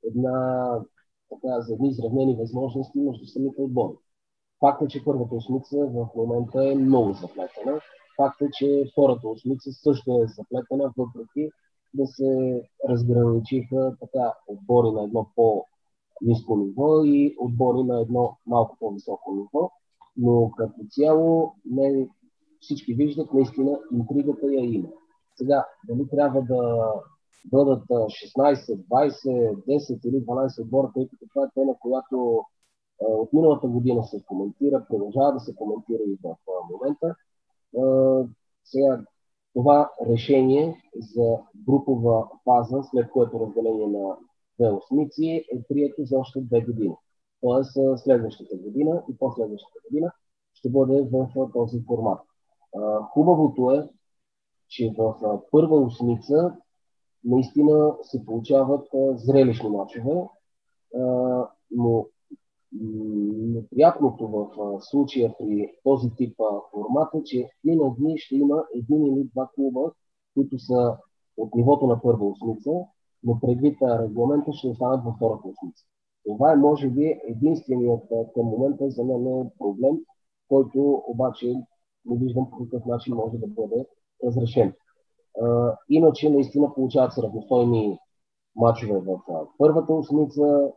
[0.04, 0.68] една
[1.30, 3.96] така, за едни изравнени възможности между самите отбори.
[4.60, 7.80] Факт е, че първата осмица в момента е много заплетена.
[8.16, 11.50] Факт е, че втората осмица също е заплетена, въпреки
[11.94, 19.34] да се разграничиха така отбори на едно по-низко ниво и отбори на едно малко по-високо
[19.34, 19.70] ниво.
[20.16, 22.08] Но като цяло не
[22.60, 24.88] всички виждат, наистина интригата я има.
[25.36, 26.92] Сега, дали трябва да
[27.44, 32.44] бъдат 16, 20, 10 или 12 отбора, тъй като това е тема, която
[32.98, 36.36] от миналата година се коментира, продължава да се коментира и в
[36.70, 37.14] момента.
[38.64, 39.04] Сега,
[39.54, 40.82] това решение
[41.14, 44.16] за групова фаза, след което разделение на
[44.58, 46.96] две осмици, е прието за още две години.
[47.40, 50.12] Тоест следващата година и последващата година
[50.54, 52.20] ще бъде в този формат.
[53.12, 53.88] Хубавото е,
[54.68, 56.56] че в първа осмица
[57.24, 60.28] наистина се получават зрелищни мачове,
[61.70, 62.06] но
[63.54, 64.48] неприятното в
[64.80, 66.36] случая при този тип
[66.70, 69.92] формат е, че винаги ще има един или два клуба,
[70.34, 70.96] които са
[71.36, 72.70] от нивото на първа осмица,
[73.22, 75.84] но предвид регламента ще останат във втората осмица.
[76.24, 78.02] Това е, може би, единственият
[78.34, 79.98] към момента за мен е проблем,
[80.48, 81.54] който обаче
[82.04, 83.86] не виждам по какъв начин може да бъде
[84.24, 84.72] разрешен.
[85.88, 87.98] Иначе, наистина получават се равностойни
[88.56, 89.20] мачове в
[89.58, 90.72] първата осмица,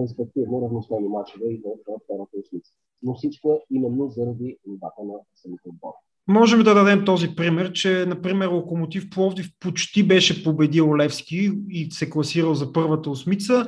[0.00, 2.72] респективно равностойни мачове и в втората осмица.
[3.02, 5.96] Но всичко е именно заради нивата на самите отбори.
[6.28, 12.10] Можем да дадем този пример, че, например, Локомотив Пловдив почти беше победил Левски и се
[12.10, 13.66] класирал за първата осмица.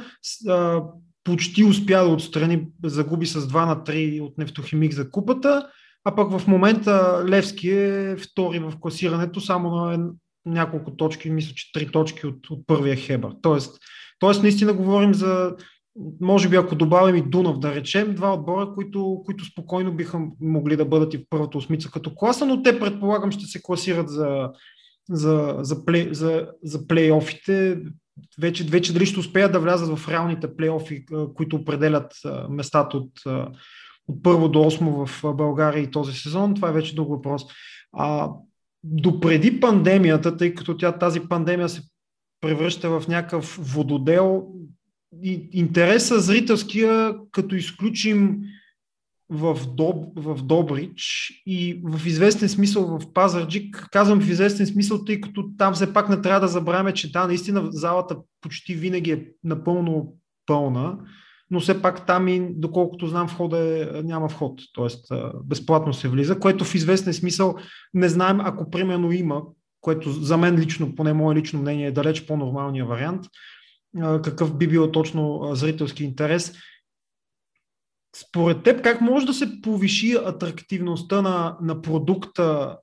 [1.24, 5.68] Почти успя да отстрани, загуби с 2 на 3 от Нефтохимик за купата,
[6.04, 10.10] а пък в момента Левски е втори в класирането, само на
[10.46, 13.30] няколко точки, мисля, че три точки от, от първия Хебър.
[13.42, 13.78] Тоест,
[14.18, 15.56] тоест, наистина говорим за
[16.20, 20.76] може би ако добавим и Дунав, да речем, два отбора, които, които спокойно биха могли
[20.76, 24.50] да бъдат и в първата осмица като класа, но те предполагам ще се класират за,
[25.10, 27.78] за, за, плей, за, за плейофите.
[28.38, 31.04] Вече, вече дали ще успеят да влязат в реалните плейофи,
[31.34, 32.12] които определят
[32.48, 33.10] местата от,
[34.08, 37.42] от първо до осмо в България и този сезон, това е вече друг въпрос.
[37.92, 38.30] А,
[38.84, 41.82] допреди пандемията, тъй като тя, тази пандемия се
[42.40, 44.46] превръща в някакъв вододел,
[45.52, 48.38] интереса зрителския, като изключим
[49.30, 55.20] в, Доб, в Добрич и в известен смисъл в Пазарджик, казвам в известен смисъл, тъй
[55.20, 59.26] като там все пак не трябва да забравяме, че да, наистина залата почти винаги е
[59.44, 60.14] напълно
[60.46, 60.98] пълна,
[61.50, 65.16] но все пак там и, доколкото знам, входа е, няма вход, т.е.
[65.44, 67.54] безплатно се влиза, което в известен смисъл
[67.94, 69.42] не знаем, ако примерно има,
[69.80, 73.24] което за мен лично, поне мое лично мнение, е далеч по-нормалния вариант,
[74.00, 76.52] какъв би бил точно зрителски интерес.
[78.16, 82.76] Според теб, как може да се повиши атрактивността на, на продукта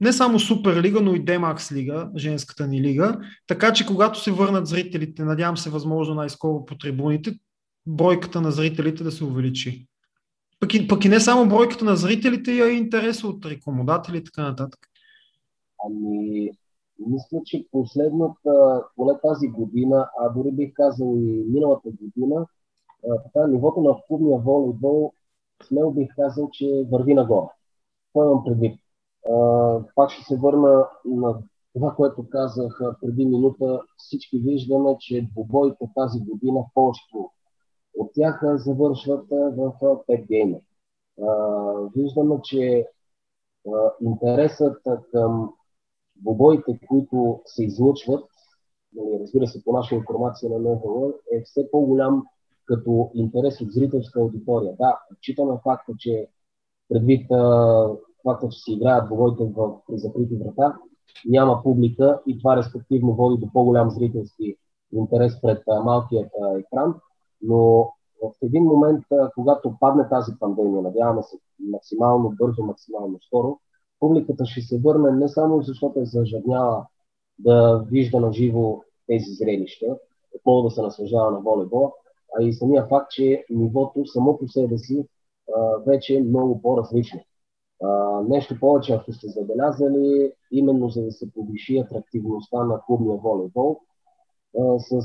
[0.00, 4.66] не само Суперлига, но и Демакс лига, женската ни лига, така че когато се върнат
[4.66, 7.34] зрителите, надявам се възможно най-скоро по трибуните,
[7.86, 9.86] бройката на зрителите да се увеличи.
[10.60, 14.24] Пък и, пък и не само бройката на зрителите, а и интереса от рекламодатели и
[14.24, 14.80] така нататък.
[15.86, 16.50] Ами,
[17.06, 22.46] мисля, че последната, поне тази година, а дори бих казал и миналата година,
[23.24, 25.12] така, нивото на клубния волейбол,
[25.68, 27.48] смело бих казал, че върви нагоре.
[28.12, 28.80] Това имам предвид.
[29.94, 31.38] пак ще се върна на
[31.74, 33.82] това, което казах преди минута.
[33.96, 37.30] Всички виждаме, че двубоите тази година, повечето
[37.98, 40.58] от тях завършват в 5 гейма.
[41.96, 42.88] Виждаме, че
[44.00, 44.82] интересът
[45.12, 45.52] към
[46.20, 48.24] Бобоите, които се излъчват,
[48.94, 52.26] нали, разбира се, по наша информация на НВЛ, е все по-голям
[52.64, 54.74] като интерес от зрителска аудитория.
[54.78, 56.28] Да, отчитаме факта, че
[56.88, 57.86] предвид а,
[58.22, 60.78] факта, че се играят двойте в при закрити врата,
[61.28, 64.56] няма публика и това респективно води до по-голям зрителски
[64.92, 66.94] интерес пред а, малкият а, екран,
[67.42, 73.58] но в един момент, а, когато падне тази пандемия, надяваме се максимално бързо, максимално скоро,
[74.00, 76.86] публиката ще се върне не само защото е зажадняла
[77.38, 79.96] да вижда на живо тези зрелища,
[80.36, 81.92] отново да се наслаждава на волейбол,
[82.38, 85.06] а и самия факт, че нивото само по себе си
[85.86, 87.20] вече е много по-различно.
[88.28, 93.80] Нещо повече, ако сте забелязали, именно за да се повиши атрактивността на клубния волейбол,
[94.78, 95.00] с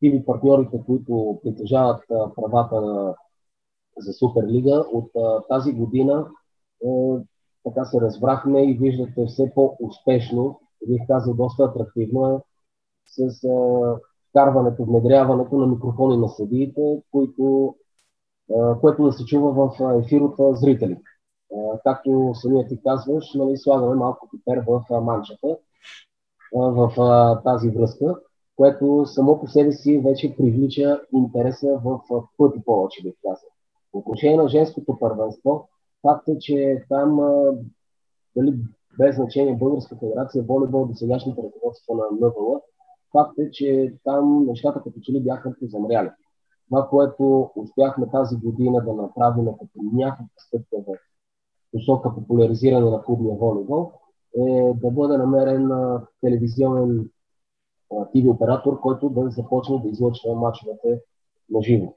[0.00, 3.14] тиви партньорите, които притежават правата
[3.98, 5.10] за Суперлига, от
[5.48, 6.26] тази година
[7.68, 12.38] така се разбрахме и виждате все по-успешно, бих казал доста атрактивно е,
[13.06, 13.96] с а,
[14.30, 17.74] вкарването, внедряването на микрофони на съдиите, които,
[18.56, 20.98] а, което да се чува в ефир от зрители.
[21.56, 25.56] А, както самият ти казваш, нали, слагаме малко пипер в манчата
[26.56, 28.14] а, в а, тази връзка,
[28.56, 32.00] което само по себе си вече привлича интереса в
[32.36, 33.48] пъти повече, бих казал.
[33.92, 35.68] По отношение на женското първенство,
[36.02, 37.16] факт е, че там
[38.36, 38.54] дали
[38.98, 42.60] без значение Българска федерация волейбол до сегашните ръководства на НВЛ,
[43.12, 46.10] факт е, че там нещата като че ли бяха позамряли.
[46.68, 50.96] Това, което успяхме тази година да направим като някаква стъпка в
[51.72, 53.92] посока популяризиране на клубния волейбол,
[54.36, 55.70] е да бъде намерен
[56.20, 57.10] телевизионен
[57.92, 61.02] TV оператор, който да започне да излъчва мачовете
[61.50, 61.94] на живо.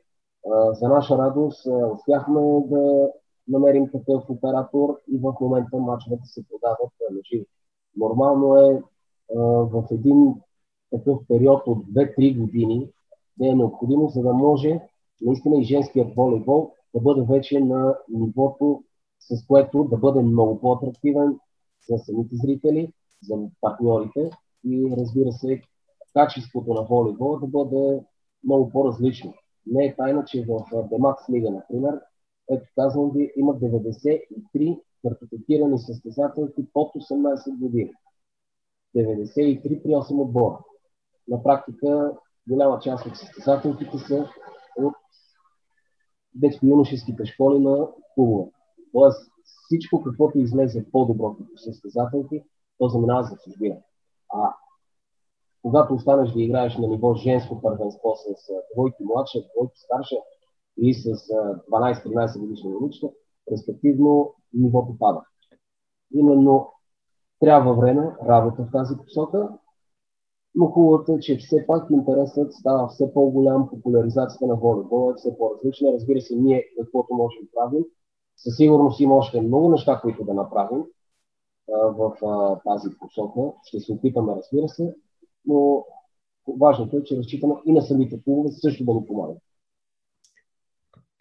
[0.71, 3.11] За наша радост успяхме да
[3.47, 7.45] намерим такъв оператор и в момента мачовете се продават на живо.
[7.97, 8.83] Нормално е
[9.35, 10.35] в един
[10.91, 12.89] такъв период от 2-3 години
[13.37, 14.81] да е необходимо, за да може
[15.21, 18.83] наистина и женският волейбол да бъде вече на нивото,
[19.19, 21.39] с което да бъде много по-атрактивен
[21.89, 24.29] за самите зрители, за партньорите
[24.65, 25.61] и разбира се,
[26.13, 28.03] качеството на волейбол да бъде
[28.43, 29.33] много по-различно.
[29.65, 31.99] Не е тайна, че в Демакс Лига, например,
[32.51, 37.93] ето казвам ви, има 93 картотекирани състезателки под 18 години.
[38.95, 40.59] 93 при 8 отбора.
[41.27, 42.13] На практика
[42.49, 44.29] голяма част от състезателките са
[44.77, 44.93] от
[46.35, 48.51] детско-юношеските школи на клубове.
[48.91, 52.43] Тоест всичко, каквото излезе по-добро като състезателки,
[52.77, 53.77] то заминава за чужбина.
[54.33, 54.53] А
[55.61, 60.15] когато останеш да играеш на ниво женско първенство с двойки младша, двойки старша
[60.81, 61.09] и с
[61.71, 63.07] 12-13 годишни момичета,
[63.51, 65.21] респективно нивото пада.
[66.13, 66.67] Именно
[67.39, 69.49] трябва време, работа в тази посока,
[70.55, 75.37] но хубавото е, че все пак интересът става все по-голям, популяризацията на волейбола е все
[75.37, 75.93] по-различна.
[75.93, 77.85] Разбира се, ние каквото можем да правим.
[78.37, 80.83] Със сигурност има още много неща, които да направим
[81.73, 83.41] а, в а, тази посока.
[83.63, 84.95] Ще се опитаме, разбира се,
[85.45, 85.85] но
[86.59, 89.37] важното е, че разчитаме и на самите клубове също да ни помагат.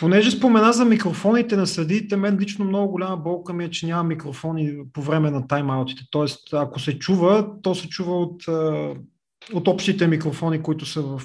[0.01, 4.03] Понеже спомена за микрофоните на съдиите, мен лично много голяма болка ми е, че няма
[4.03, 6.09] микрофони по време на тайм-аутите.
[6.11, 8.43] Тоест, ако се чува, то се чува от,
[9.55, 11.23] от общите микрофони, които са в,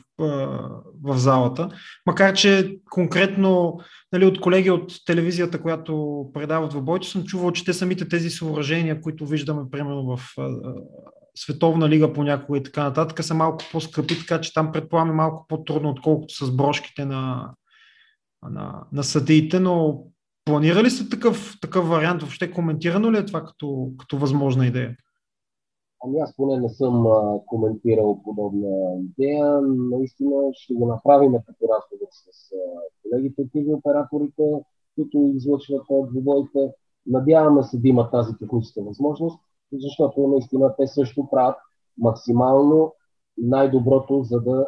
[1.04, 1.70] в залата.
[2.06, 3.80] Макар, че конкретно
[4.14, 8.30] нали, от колеги от телевизията, която предават в бойто, съм чувал, че те самите тези
[8.30, 10.36] съоръжения, които виждаме примерно в
[11.38, 15.90] Световна лига понякога и така нататък, са малко по-скъпи, така че там предполагаме малко по-трудно,
[15.90, 17.50] отколкото с брошките на,
[18.50, 20.04] на, на съдиите, но
[20.46, 22.22] планира ли сте такъв, такъв вариант?
[22.22, 24.96] Въобще коментирано ли е това като, като възможна идея?
[26.04, 29.62] Ами аз поне не съм а, коментирал подобна идея.
[29.92, 34.44] Наистина ще го направим като разговор с а, колегите от операторите,
[34.96, 36.74] които излъчват двубойте.
[37.08, 39.40] Надяваме се да имат тази техническа възможност,
[39.74, 41.56] защото наистина те също правят
[41.98, 42.94] максимално
[43.38, 44.68] най-доброто, за да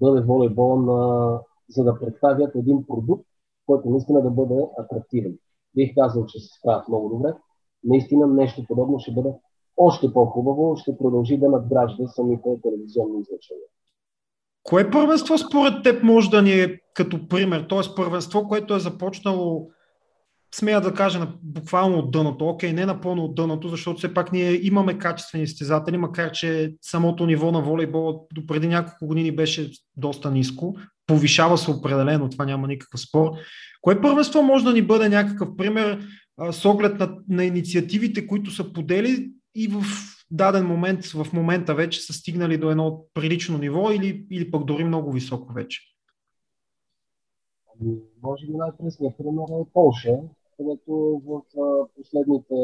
[0.00, 1.40] бъде волейбол на
[1.72, 3.26] за да представят един продукт,
[3.66, 5.38] който наистина да бъде атрактивен.
[5.74, 7.34] Бих казал, че се справят много добре.
[7.84, 9.34] Наистина нещо подобно ще бъде
[9.76, 13.66] още по-хубаво, ще продължи да надгражда самите телевизионни излъчвания.
[14.62, 17.66] Кое първенство според теб може да ни е като пример?
[17.68, 17.94] Т.е.
[17.96, 19.68] първенство, което е започнало
[20.54, 22.48] смея да кажа буквално от дъното.
[22.48, 27.26] Окей, не напълно от дъното, защото все пак ние имаме качествени стезатели, макар че самото
[27.26, 30.74] ниво на волейбола до преди няколко години беше доста ниско.
[31.06, 33.30] Повишава се определено, това няма никакъв спор.
[33.80, 36.00] Кое първенство може да ни бъде някакъв пример
[36.50, 39.82] с оглед на, на инициативите, които са подели и в
[40.30, 44.84] даден момент, в момента вече са стигнали до едно прилично ниво или, или пък дори
[44.84, 45.80] много високо вече?
[47.80, 50.18] Ами, може би най-пресният пример е Полша,
[50.56, 51.42] където в
[51.96, 52.54] последните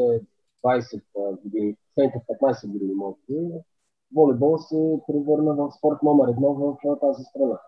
[0.65, 1.01] 20
[1.43, 3.35] години, последните 15 години, може би,
[4.15, 7.59] волейбол се превърна в спорт номер едно в тази страна.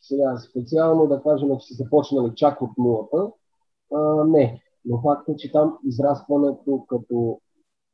[0.00, 3.32] Сега, специално да кажем, че са започнали чак от нулата,
[3.94, 4.62] а, не.
[4.84, 7.40] Но факт е, че там израстването като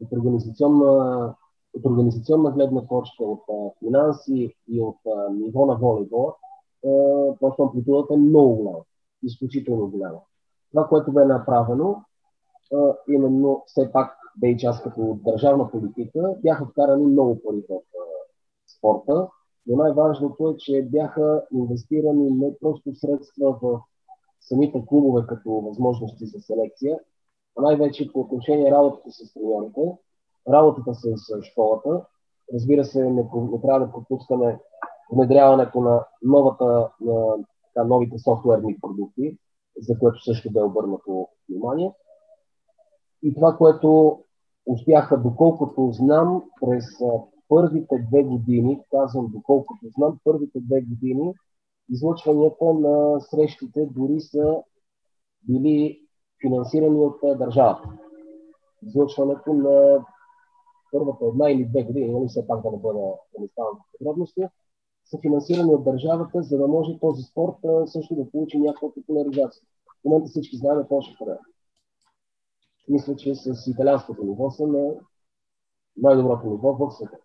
[0.00, 1.34] от организационна,
[1.74, 6.34] от организационна гледна точка, от а, финанси и от а, ниво на волейбола,
[7.40, 8.84] просто амплитудата е много голяма,
[9.22, 10.20] изключително голяма.
[10.70, 12.04] Това, което бе направено,
[12.74, 17.80] а, именно все пак бе и част като държавна политика, бяха вкарани много пари в
[18.76, 19.28] спорта,
[19.66, 23.80] но най-важното е, че бяха инвестирани не просто средства в
[24.40, 26.98] самите клубове като възможности за селекция,
[27.58, 29.98] а най-вече по отношение работата с треньорите,
[30.48, 32.06] работата с школата.
[32.54, 34.60] Разбира се, не, не трябва да пропускаме
[35.12, 37.36] внедряването на, новата, на
[37.74, 39.38] така, новите софтуерни продукти,
[39.80, 41.92] за което също бе обърнато внимание.
[43.22, 44.18] И това, което
[44.66, 46.84] успяха, доколкото знам, през
[47.48, 51.34] първите две години, казвам доколкото знам, първите две години
[51.90, 54.62] излъчванията на срещите дори са
[55.42, 56.00] били
[56.40, 57.88] финансирани от държавата.
[58.82, 60.04] Излъчването на
[60.92, 64.42] първата една или две години, нали все пак да не бъда да не ставам подробности,
[65.04, 69.62] са финансирани от държавата, за да може този спорт също да получи някаква популяризация.
[69.86, 71.38] В момента всички знаем какво ще прави.
[72.88, 74.94] Мисля, че с италианското ниво са на
[75.96, 77.18] най-доброто ниво в света.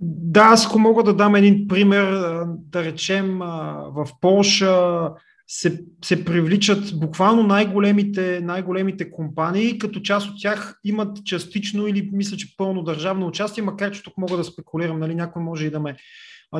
[0.00, 5.10] Да, аз ако мога да дам един пример, да речем в Польша
[5.46, 12.36] се, се привличат буквално най-големите, най-големите компании, като част от тях имат частично или мисля,
[12.36, 15.80] че пълно държавно участие, макар че тук мога да спекулирам, нали, някой може и да
[15.80, 15.96] ме,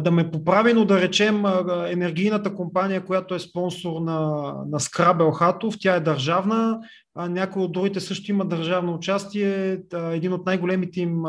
[0.00, 1.44] да ме поправи, но да речем
[1.88, 6.78] енергийната компания, която е спонсор на, на Скрабел Хатов, тя е държавна,
[7.16, 9.78] някои от другите също има държавно участие.
[9.94, 11.22] Един от най-големите им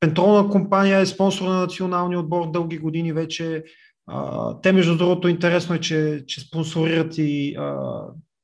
[0.00, 3.64] Пентролна компания е спонсор на националния отбор дълги години вече.
[4.62, 7.56] те, между другото, интересно е, че, че спонсорират и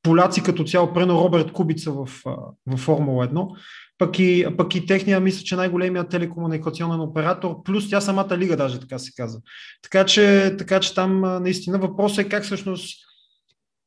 [0.02, 2.08] поляци като цяло, прено Роберт Кубица в,
[2.66, 3.48] в Формула 1.
[3.98, 8.80] Пък и, пък и техния, мисля, че най-големият телекомуникационен оператор, плюс тя самата лига, даже
[8.80, 9.40] така се казва.
[9.82, 12.98] Така че, така че там наистина въпросът е как всъщност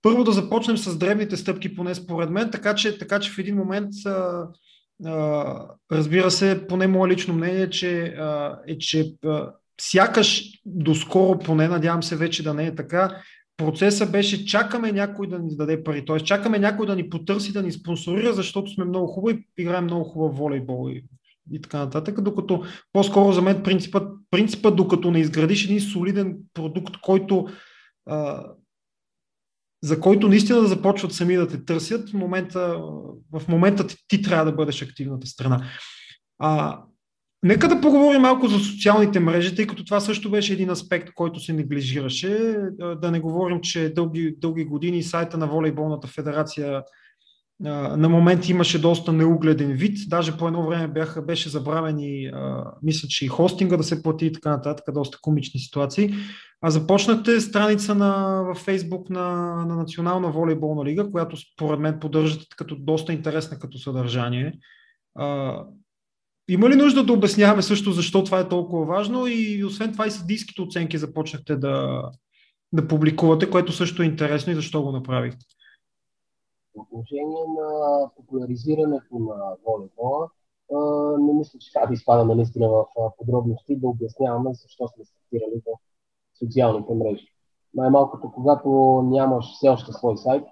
[0.02, 3.56] първо да започнем с древните стъпки, поне според мен, така че, така че в един
[3.56, 3.90] момент
[5.92, 8.16] разбира се, поне мое лично мнение че,
[8.68, 9.14] е, че
[9.82, 13.22] сякаш доскоро, поне надявам се вече да не е така,
[13.58, 16.20] процесът беше чакаме някой да ни даде пари, т.е.
[16.20, 20.38] чакаме някой да ни потърси, да ни спонсорира, защото сме много хубави играем много хубав
[20.38, 21.04] волейбол и,
[21.52, 26.96] и така нататък, докато по-скоро за мен принципът, принципът докато не изградиш един солиден продукт,
[27.02, 27.48] който
[28.06, 28.44] а,
[29.84, 32.82] за който наистина да започват сами да те търсят, в момента,
[33.32, 35.66] в момента ти, ти трябва да бъдеш активната страна.
[36.40, 36.82] А,
[37.44, 41.40] нека да поговорим малко за социалните мрежи, тъй като това също беше един аспект, който
[41.40, 42.58] се неглижираше.
[43.02, 46.84] Да не говорим, че дълги, дълги години сайта на Волейболната федерация
[47.60, 49.98] на момент имаше доста неугледен вид.
[50.08, 52.32] Даже по едно време бяха, беше забравен и
[52.84, 54.86] мисля, че и хостинга да се плати и така нататък.
[54.94, 56.14] Доста комични ситуации.
[56.62, 62.46] А започнахте страница на, във Фейсбук на, на Национална волейболна лига, която според мен поддържате
[62.58, 64.54] като доста интересна като съдържание.
[65.16, 65.60] А,
[66.50, 70.12] има ли нужда да обясняваме също защо това е толкова важно и освен това и
[70.12, 72.04] съдийските оценки започнахте да,
[72.74, 75.46] да публикувате, което също е интересно и защо го направихте?
[76.76, 80.30] По отношение на популяризирането на волейбола,
[81.20, 82.86] не мисля, че трябва да изпадаме наистина в
[83.18, 85.80] подробности да обясняваме защо сме стартирали в
[86.40, 87.28] социалните мрежи.
[87.74, 88.70] Най-малкото, когато
[89.06, 90.44] нямаш все още свой сайт,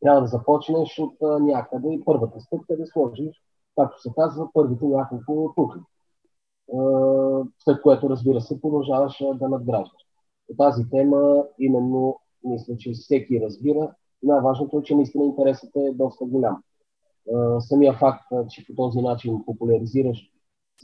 [0.00, 3.42] трябва да започнеш от някъде и първата стъпка е да сложиш,
[3.76, 5.80] както се казва, първите няколко тухли.
[7.58, 10.02] След което, разбира се, продължаваш да надграждаш.
[10.48, 13.94] По тази тема именно мисля, че всеки разбира.
[14.24, 16.62] Най-важното е, че наистина интересът е доста голям.
[17.60, 20.30] Самия факт, че по този начин популяризираш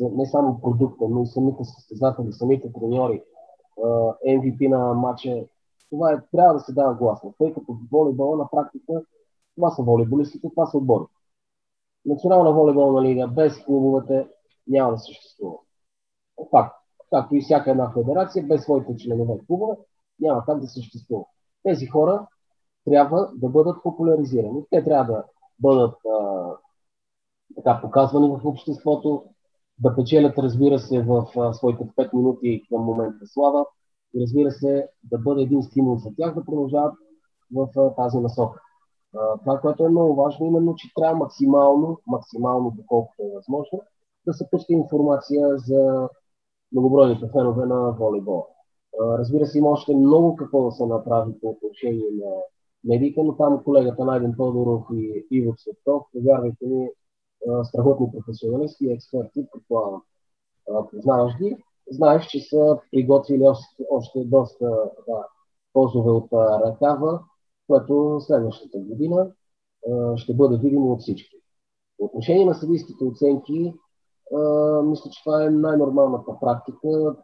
[0.01, 3.22] не само продукта, но и самите състезатели, самите треньори,
[4.26, 5.45] MVP на матча.
[5.91, 9.03] Това е, трябва да се дава гласно, тъй като волейбола на практика
[9.57, 11.05] това са волейболистите, това са отбори.
[12.07, 14.28] Национална волейболна лига без клубовете
[14.66, 15.57] няма да съществува.
[16.51, 16.76] Факт.
[17.11, 19.74] Както и всяка една федерация, без своите членове клубове,
[20.20, 21.24] няма как да съществува.
[21.62, 22.26] Тези хора
[22.84, 24.64] трябва да бъдат популяризирани.
[24.70, 25.24] Те трябва да
[25.58, 26.46] бъдат а,
[27.56, 29.24] така показвани в обществото,
[29.78, 33.66] да печелят, разбира се, в а, своите 5 минути към момента слава,
[34.14, 36.94] и разбира се да бъде един стимул за тях да продължават
[37.54, 38.60] в тази насока.
[39.40, 43.82] Това, което е много важно, именно, че трябва максимално, максимално, доколкото е възможно,
[44.26, 46.08] да се пуска информация за
[46.72, 48.44] многобройните фенове на волейбола.
[49.00, 52.30] Разбира се, има още много какво да се направи по отношение на
[52.84, 56.88] медиите, но там колегата Найден Тодоров и Иво Цветков, повярвайте ми,
[57.62, 60.02] страхотни професионалисти и експерти, предполагам,
[60.90, 61.56] познаваш ги,
[61.90, 65.26] знаеш, че са приготвили още, още доста да,
[65.72, 67.20] позове от ръкава,
[67.66, 69.32] което следващата година
[70.16, 71.36] ще бъде видимо от всички.
[71.98, 73.74] По отношение на съдийските оценки,
[74.84, 77.16] мисля, че това е най-нормалната практика,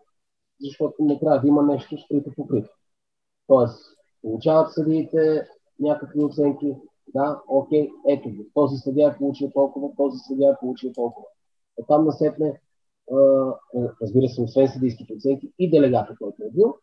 [0.60, 2.70] защото не трябва да има нещо скрито покрито.
[3.46, 3.95] Тоест,
[4.26, 5.46] получават съдиите
[5.80, 6.76] някакви оценки,
[7.14, 11.26] да, окей, ето го, този съдия е получил толкова, този съдия е получил толкова.
[11.76, 12.60] Оттам насетне,
[14.02, 16.74] разбира се, освен съдийските оценки и делегата, който е бил,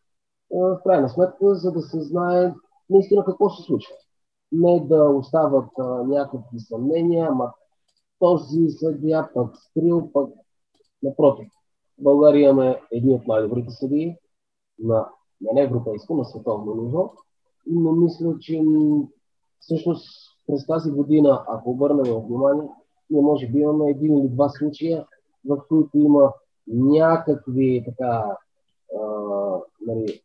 [0.51, 2.53] в крайна сметка, за да се знае
[2.89, 3.95] наистина какво се случва.
[4.51, 5.69] Не да остават
[6.07, 7.53] някакви съмнения, ама
[8.19, 10.29] този съдия пък скрил, пък
[11.03, 11.47] напротив.
[11.99, 14.17] В България имаме едни от най-добрите съдии
[14.79, 15.09] на,
[15.41, 17.13] не на европейско, на световно ниво,
[17.67, 18.61] но мисля, че
[19.59, 20.07] всъщност
[20.47, 22.69] през тази година, ако обърнем внимание,
[23.09, 25.07] ние може би имаме един или два случая,
[25.45, 26.33] в които има
[26.67, 28.37] някакви така,
[28.99, 30.21] а, нали,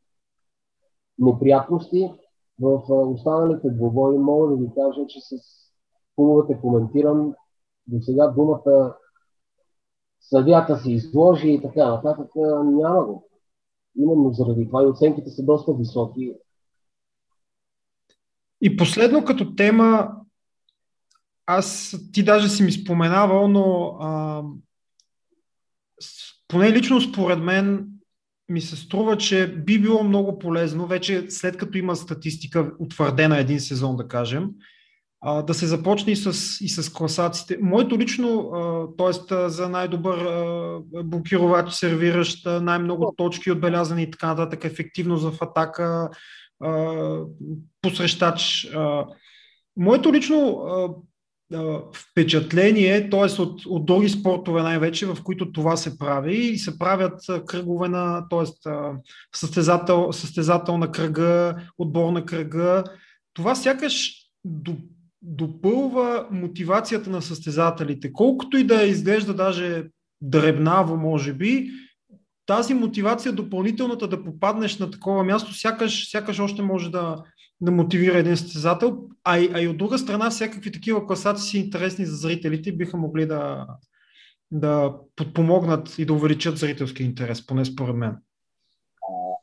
[1.19, 2.13] неприятности.
[2.61, 5.35] В останалите двобои мога да ви кажа, че с
[6.17, 7.35] клубовете коментирам
[7.87, 8.95] до сега думата
[10.21, 12.31] съдята се изложи и така нататък
[12.65, 13.25] няма го.
[13.97, 16.35] Именно заради това и оценките са доста високи.
[18.63, 20.09] И последно като тема,
[21.47, 24.43] аз ти даже си ми споменавал, но а,
[26.49, 27.87] поне лично според мен
[28.49, 33.61] ми се струва, че би било много полезно, вече след като има статистика утвърдена един
[33.61, 34.49] сезон, да кажем,
[35.21, 36.29] а, да се започне и с,
[36.61, 37.59] и с класациите.
[37.63, 38.51] Моето лично,
[38.99, 39.49] т.е.
[39.49, 46.11] за най-добър а, блокировач, сервиращ, най-много точки отбелязани и така нататък, ефективност в атака,
[47.83, 48.69] посрещач.
[49.77, 50.65] Моето лично
[51.95, 53.43] впечатление, т.е.
[53.43, 58.29] От, от други спортове най-вече, в които това се прави и се правят кръгове на,
[58.29, 58.71] т.е.
[59.37, 62.85] Състезател, състезател на кръга, отбор на кръга.
[63.35, 64.13] Това сякаш
[65.23, 68.13] допълва мотивацията на състезателите.
[68.13, 69.85] Колкото и да изглежда даже
[70.21, 71.71] дребнаво, може би,
[72.49, 77.25] тази мотивация допълнителната да попаднеш на такова място, сякаш, сякаш още може да,
[77.61, 81.65] да мотивира един състезател, а и, а и от друга страна всякакви такива класации са
[81.65, 83.67] интересни за зрителите биха могли да,
[84.51, 88.17] да подпомогнат и да увеличат зрителски интерес, поне според мен.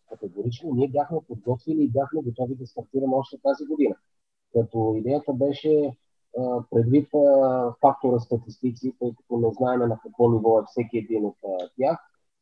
[0.10, 3.96] Категорично ние бяхме подготвили и бяхме готови да стартираме още тази година.
[4.54, 5.98] Като идеята беше
[6.72, 7.10] предвид
[7.82, 11.38] фактора статистици, тъй като не знаем на какво ниво е всеки един от
[11.78, 11.98] тях,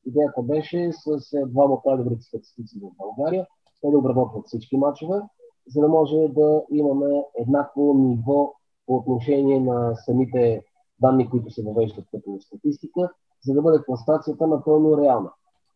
[0.06, 3.48] идеята беше с двама от най-добрите статистици в България,
[3.82, 5.22] те да обработват всички матчове,
[5.68, 8.54] за да може да имаме еднакво ниво
[8.86, 10.64] по отношение на самите
[11.02, 13.10] данни, които се въвеждат като статистика,
[13.46, 15.32] за да бъде класацията напълно реална.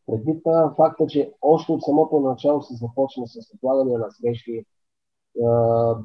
[0.05, 0.43] Предвид
[0.75, 4.65] факта, че още от самото начало се започна с отлагане на срещи,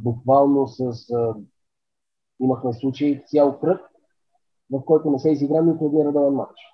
[0.02, 0.92] буквално с...
[2.40, 3.80] имахме случай цял кръг,
[4.70, 6.71] в който не се изигра нито един редовен матч.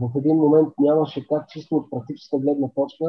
[0.00, 3.04] В един момент нямаше как чисто от практическа гледна точка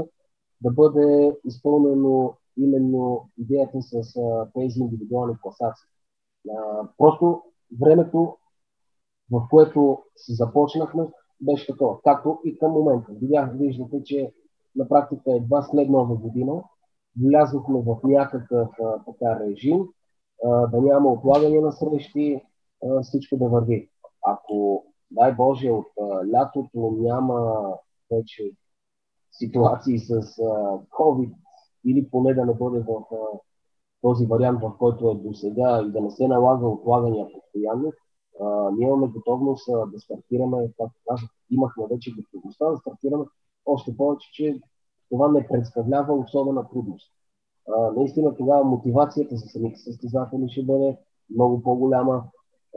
[0.61, 5.89] да бъде изпълнено именно идеята с а, тези индивидуални класации.
[6.49, 7.41] А, просто
[7.81, 8.37] времето,
[9.31, 11.07] в което се започнахме,
[11.41, 13.11] беше такова, както и към момента.
[13.11, 14.33] Видях, виждате, че
[14.75, 16.63] на практика едва след нова година
[17.23, 19.87] влязохме в някакъв а, така режим,
[20.45, 22.41] а, да няма отлагане на срещи,
[22.85, 23.89] а, всичко да върви.
[24.25, 24.85] Ако,
[25.15, 27.69] дай Боже, от а, лятото няма
[28.11, 28.51] вече
[29.31, 30.21] ситуации с а,
[30.89, 31.33] COVID,
[31.85, 33.39] или поне да не бъде в а,
[34.01, 37.93] този вариант, в който е до сега и да не се налага отлагания постоянно,
[38.41, 43.25] а, ние имаме готовност а, да стартираме, както казах, имахме вече готовността да стартираме,
[43.65, 44.59] още повече, че
[45.09, 47.11] това не представлява особена трудност.
[47.67, 50.97] А, наистина тогава мотивацията за самите състезатели ще бъде
[51.35, 52.23] много по-голяма,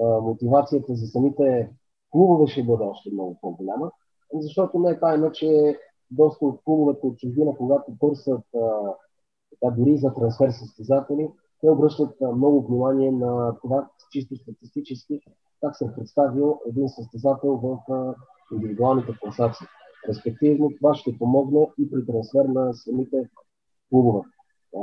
[0.03, 1.71] а, мотивацията за самите
[2.11, 3.91] клубове ще бъде още много по-голяма,
[4.35, 5.79] защото не е тайна, че
[6.11, 8.45] доста от клубовете от чужбина, когато търсят
[9.63, 11.31] а, дори за трансфер състезатели,
[11.61, 15.21] те обръщат а, много внимание на това чисто статистически
[15.61, 18.15] как се е представил един състезател в а,
[18.55, 19.67] индивидуалните класации.
[20.09, 23.29] Респективно това ще помогне и при трансфер на самите
[23.91, 24.21] клубове.
[24.77, 24.81] А,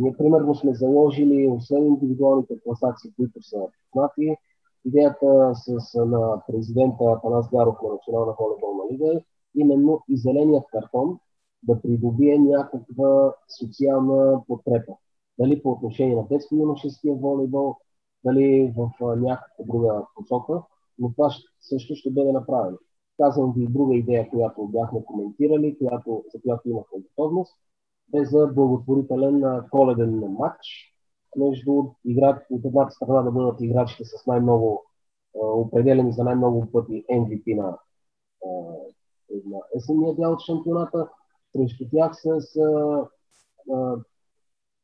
[0.00, 3.58] ние примерно сме заложили, освен индивидуалните класации, които са
[3.92, 4.36] познати,
[4.84, 9.20] идеята с, на президента Атанас Гаров на Национална волейболна лига
[9.54, 11.18] именно и зеленият картон
[11.62, 14.92] да придобие някаква социална подкрепа.
[15.38, 17.76] Дали по отношение на детско юношеския волейбол,
[18.24, 20.62] дали в някаква друга посока,
[20.98, 22.78] но това също ще бъде направено.
[23.16, 27.56] Казвам ви друга идея, която бяхме коментирали, която, за която имахме готовност,
[28.14, 30.94] е за благотворителен коледен матч
[31.36, 34.84] между играч, от едната страна да бъдат играчите с най-много
[35.34, 37.78] определени за най-много пъти MVP на,
[39.46, 41.08] на есенния дял от шампионата,
[41.52, 42.40] срещу тях с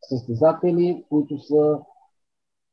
[0.03, 1.81] състезатели, които са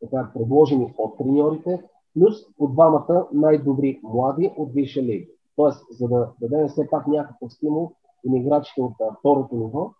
[0.01, 5.31] така, предложени от треньорите, плюс по двамата най-добри млади от Висша лига.
[5.55, 7.91] Тоест, за да дадем все пак някакъв стимул
[8.25, 9.91] на играчите от второто ниво,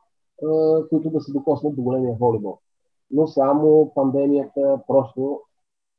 [0.89, 2.59] които да се докоснат до големия волейбол.
[3.13, 5.41] Но само пандемията просто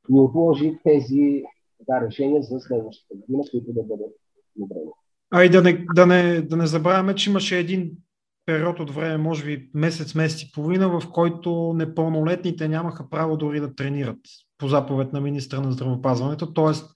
[0.08, 1.42] ни отложи тези
[1.78, 4.12] така, решения за следващата година, които да бъдат
[4.60, 4.90] одобрени.
[5.30, 7.90] А и да не, да, не, да не забравяме, че имаше един
[8.46, 13.60] период от време, може би месец, месец и половина, в който непълнолетните нямаха право дори
[13.60, 14.18] да тренират
[14.58, 16.52] по заповед на министра на здравопазването.
[16.52, 16.90] Тоест,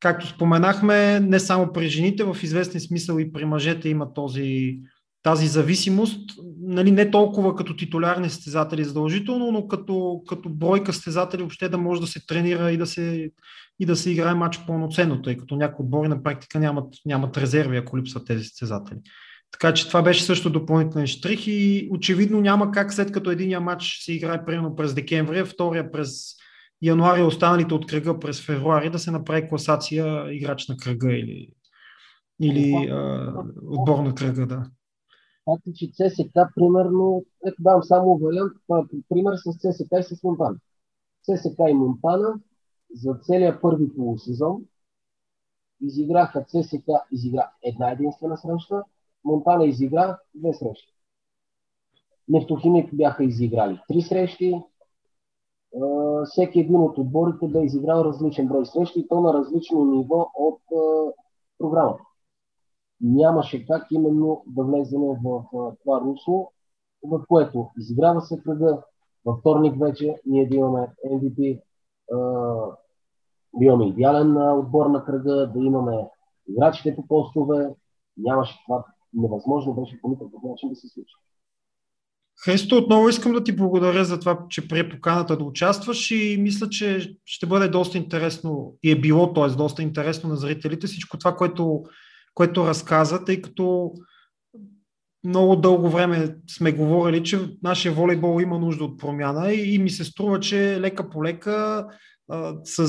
[0.00, 4.78] както споменахме, не само при жените, в известен смисъл и при мъжете има този,
[5.22, 6.20] тази зависимост,
[6.60, 12.00] нали, не толкова като титулярни състезатели задължително, но като, като бройка състезатели въобще да може
[12.00, 13.30] да се тренира и да се,
[13.80, 17.76] и да се играе матч пълноценно, тъй като някои отбори на практика нямат, нямат резерви,
[17.76, 18.98] ако липсват тези състезатели.
[19.52, 23.98] Така че това беше също допълнителен штрих и очевидно няма как след като единия матч
[24.04, 26.34] се играе примерно през декември, втория през
[26.82, 31.48] януари, останалите от кръга през февруари да се направи класация играч на кръга или,
[32.42, 33.32] или а,
[33.66, 34.64] отбор на кръга, да.
[35.44, 38.52] Факт че ЦСК, примерно, ето давам само вариант,
[39.08, 40.56] пример с ЦСК и с Монтана.
[41.22, 42.34] ЦСК и Монтана
[42.94, 44.64] за целия първи полусезон
[45.80, 48.84] изиграха ЦСК, изигра една единствена среща,
[49.24, 50.94] Монтана изигра две срещи.
[52.28, 54.62] Нефтохимик бяха изиграли три срещи.
[56.24, 60.60] Всеки един от отборите бе изиграл различен брой срещи и то на различно ниво от
[61.58, 62.02] програмата.
[63.02, 65.44] Нямаше как именно да влезем в
[65.82, 66.52] това русло,
[67.02, 68.78] в което изиграва се кръга.
[69.24, 71.60] Във вторник вече ние да имаме MVP,
[73.54, 76.08] да имаме идеален отбор на кръга, да имаме
[76.48, 77.74] играчите по постове.
[78.16, 78.84] Нямаше това
[79.14, 81.14] невъзможно беше по никакъв начин да се случи.
[82.44, 86.68] Христо, отново искам да ти благодаря за това, че прие поканата да участваш и мисля,
[86.68, 89.48] че ще бъде доста интересно и е било, т.е.
[89.48, 91.82] доста интересно на зрителите всичко това, което,
[92.34, 93.92] което разказа, тъй като
[95.24, 99.90] много дълго време сме говорили, че нашия волейбол има нужда от промяна и, и ми
[99.90, 101.86] се струва, че лека по лека
[102.64, 102.88] с,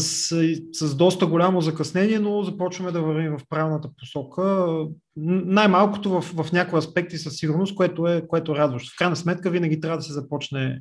[0.74, 4.68] с доста голямо закъснение, но започваме да вървим в правилната посока.
[5.16, 8.92] Най-малкото в, в някои аспекти със сигурност, което е, което е радващо.
[8.96, 10.80] В крайна сметка винаги трябва да се започне,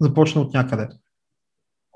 [0.00, 0.88] започне от някъде.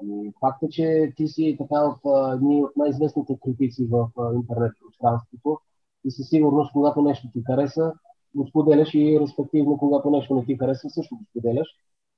[0.03, 2.01] Ами, факт е, че ти си така от
[2.35, 5.59] едни от най-известните критици в интернет пространството
[6.07, 7.93] и със сигурност, когато нещо ти хареса,
[8.35, 11.69] го споделяш и респективно, когато нещо не ти хареса, също го споделяш.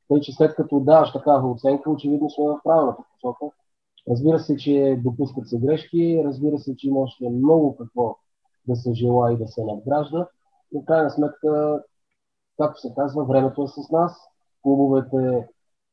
[0.09, 3.47] Тъй, че след като даваш такава оценка, очевидно сме в правилната посока
[4.11, 8.17] Разбира се, че допускат се грешки, разбира се, че има още много какво
[8.69, 10.29] да се желая и да се надгражда,
[10.73, 11.83] но в крайна сметка,
[12.59, 14.13] както се казва, времето е с нас.
[14.63, 15.49] Клубовете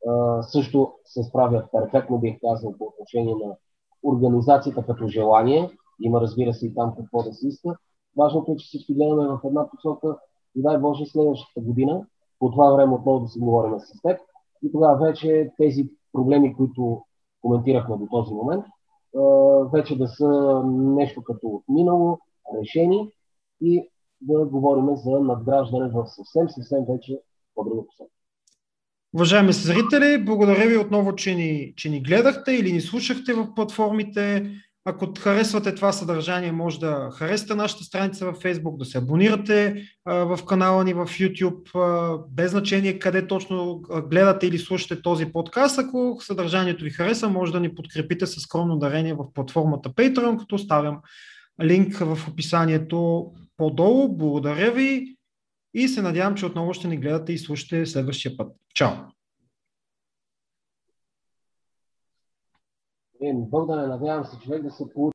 [0.07, 3.55] а, също се справят перфектно, бих казал, по отношение на
[4.03, 5.69] организацията като желание.
[6.01, 7.77] Има, разбира се, и там какво да се иска.
[8.17, 10.17] Важното е, че всички гледаме в една посока
[10.55, 12.05] и дай Боже следващата година,
[12.39, 14.19] по това време отново да си говорим с теб
[14.63, 17.01] и тогава вече тези проблеми, които
[17.41, 18.65] коментирахме до този момент,
[19.73, 22.19] вече да са нещо като минало,
[22.61, 23.11] решени
[23.61, 23.89] и
[24.21, 27.19] да говорим за надграждане в съвсем, съвсем вече
[27.55, 28.09] по-друга посока.
[29.15, 34.51] Уважаеми зрители, благодаря ви отново, че ни, че ни гледахте или ни слушахте в платформите.
[34.87, 40.39] Ако харесвате това съдържание, може да харесате нашата страница във Facebook, да се абонирате в
[40.47, 45.79] канала ни в YouTube, без значение къде точно гледате или слушате този подкаст.
[45.79, 50.55] Ако съдържанието ви хареса, може да ни подкрепите с скромно дарение в платформата Patreon, като
[50.55, 51.01] оставям
[51.63, 54.17] линк в описанието по-долу.
[54.17, 55.15] Благодаря ви
[55.73, 58.51] и се надявам, че отново ще ни гледате и слушате следващия път.
[58.73, 58.91] Чао!
[63.29, 65.14] in Bog da ne navajam, se človek, da se pouči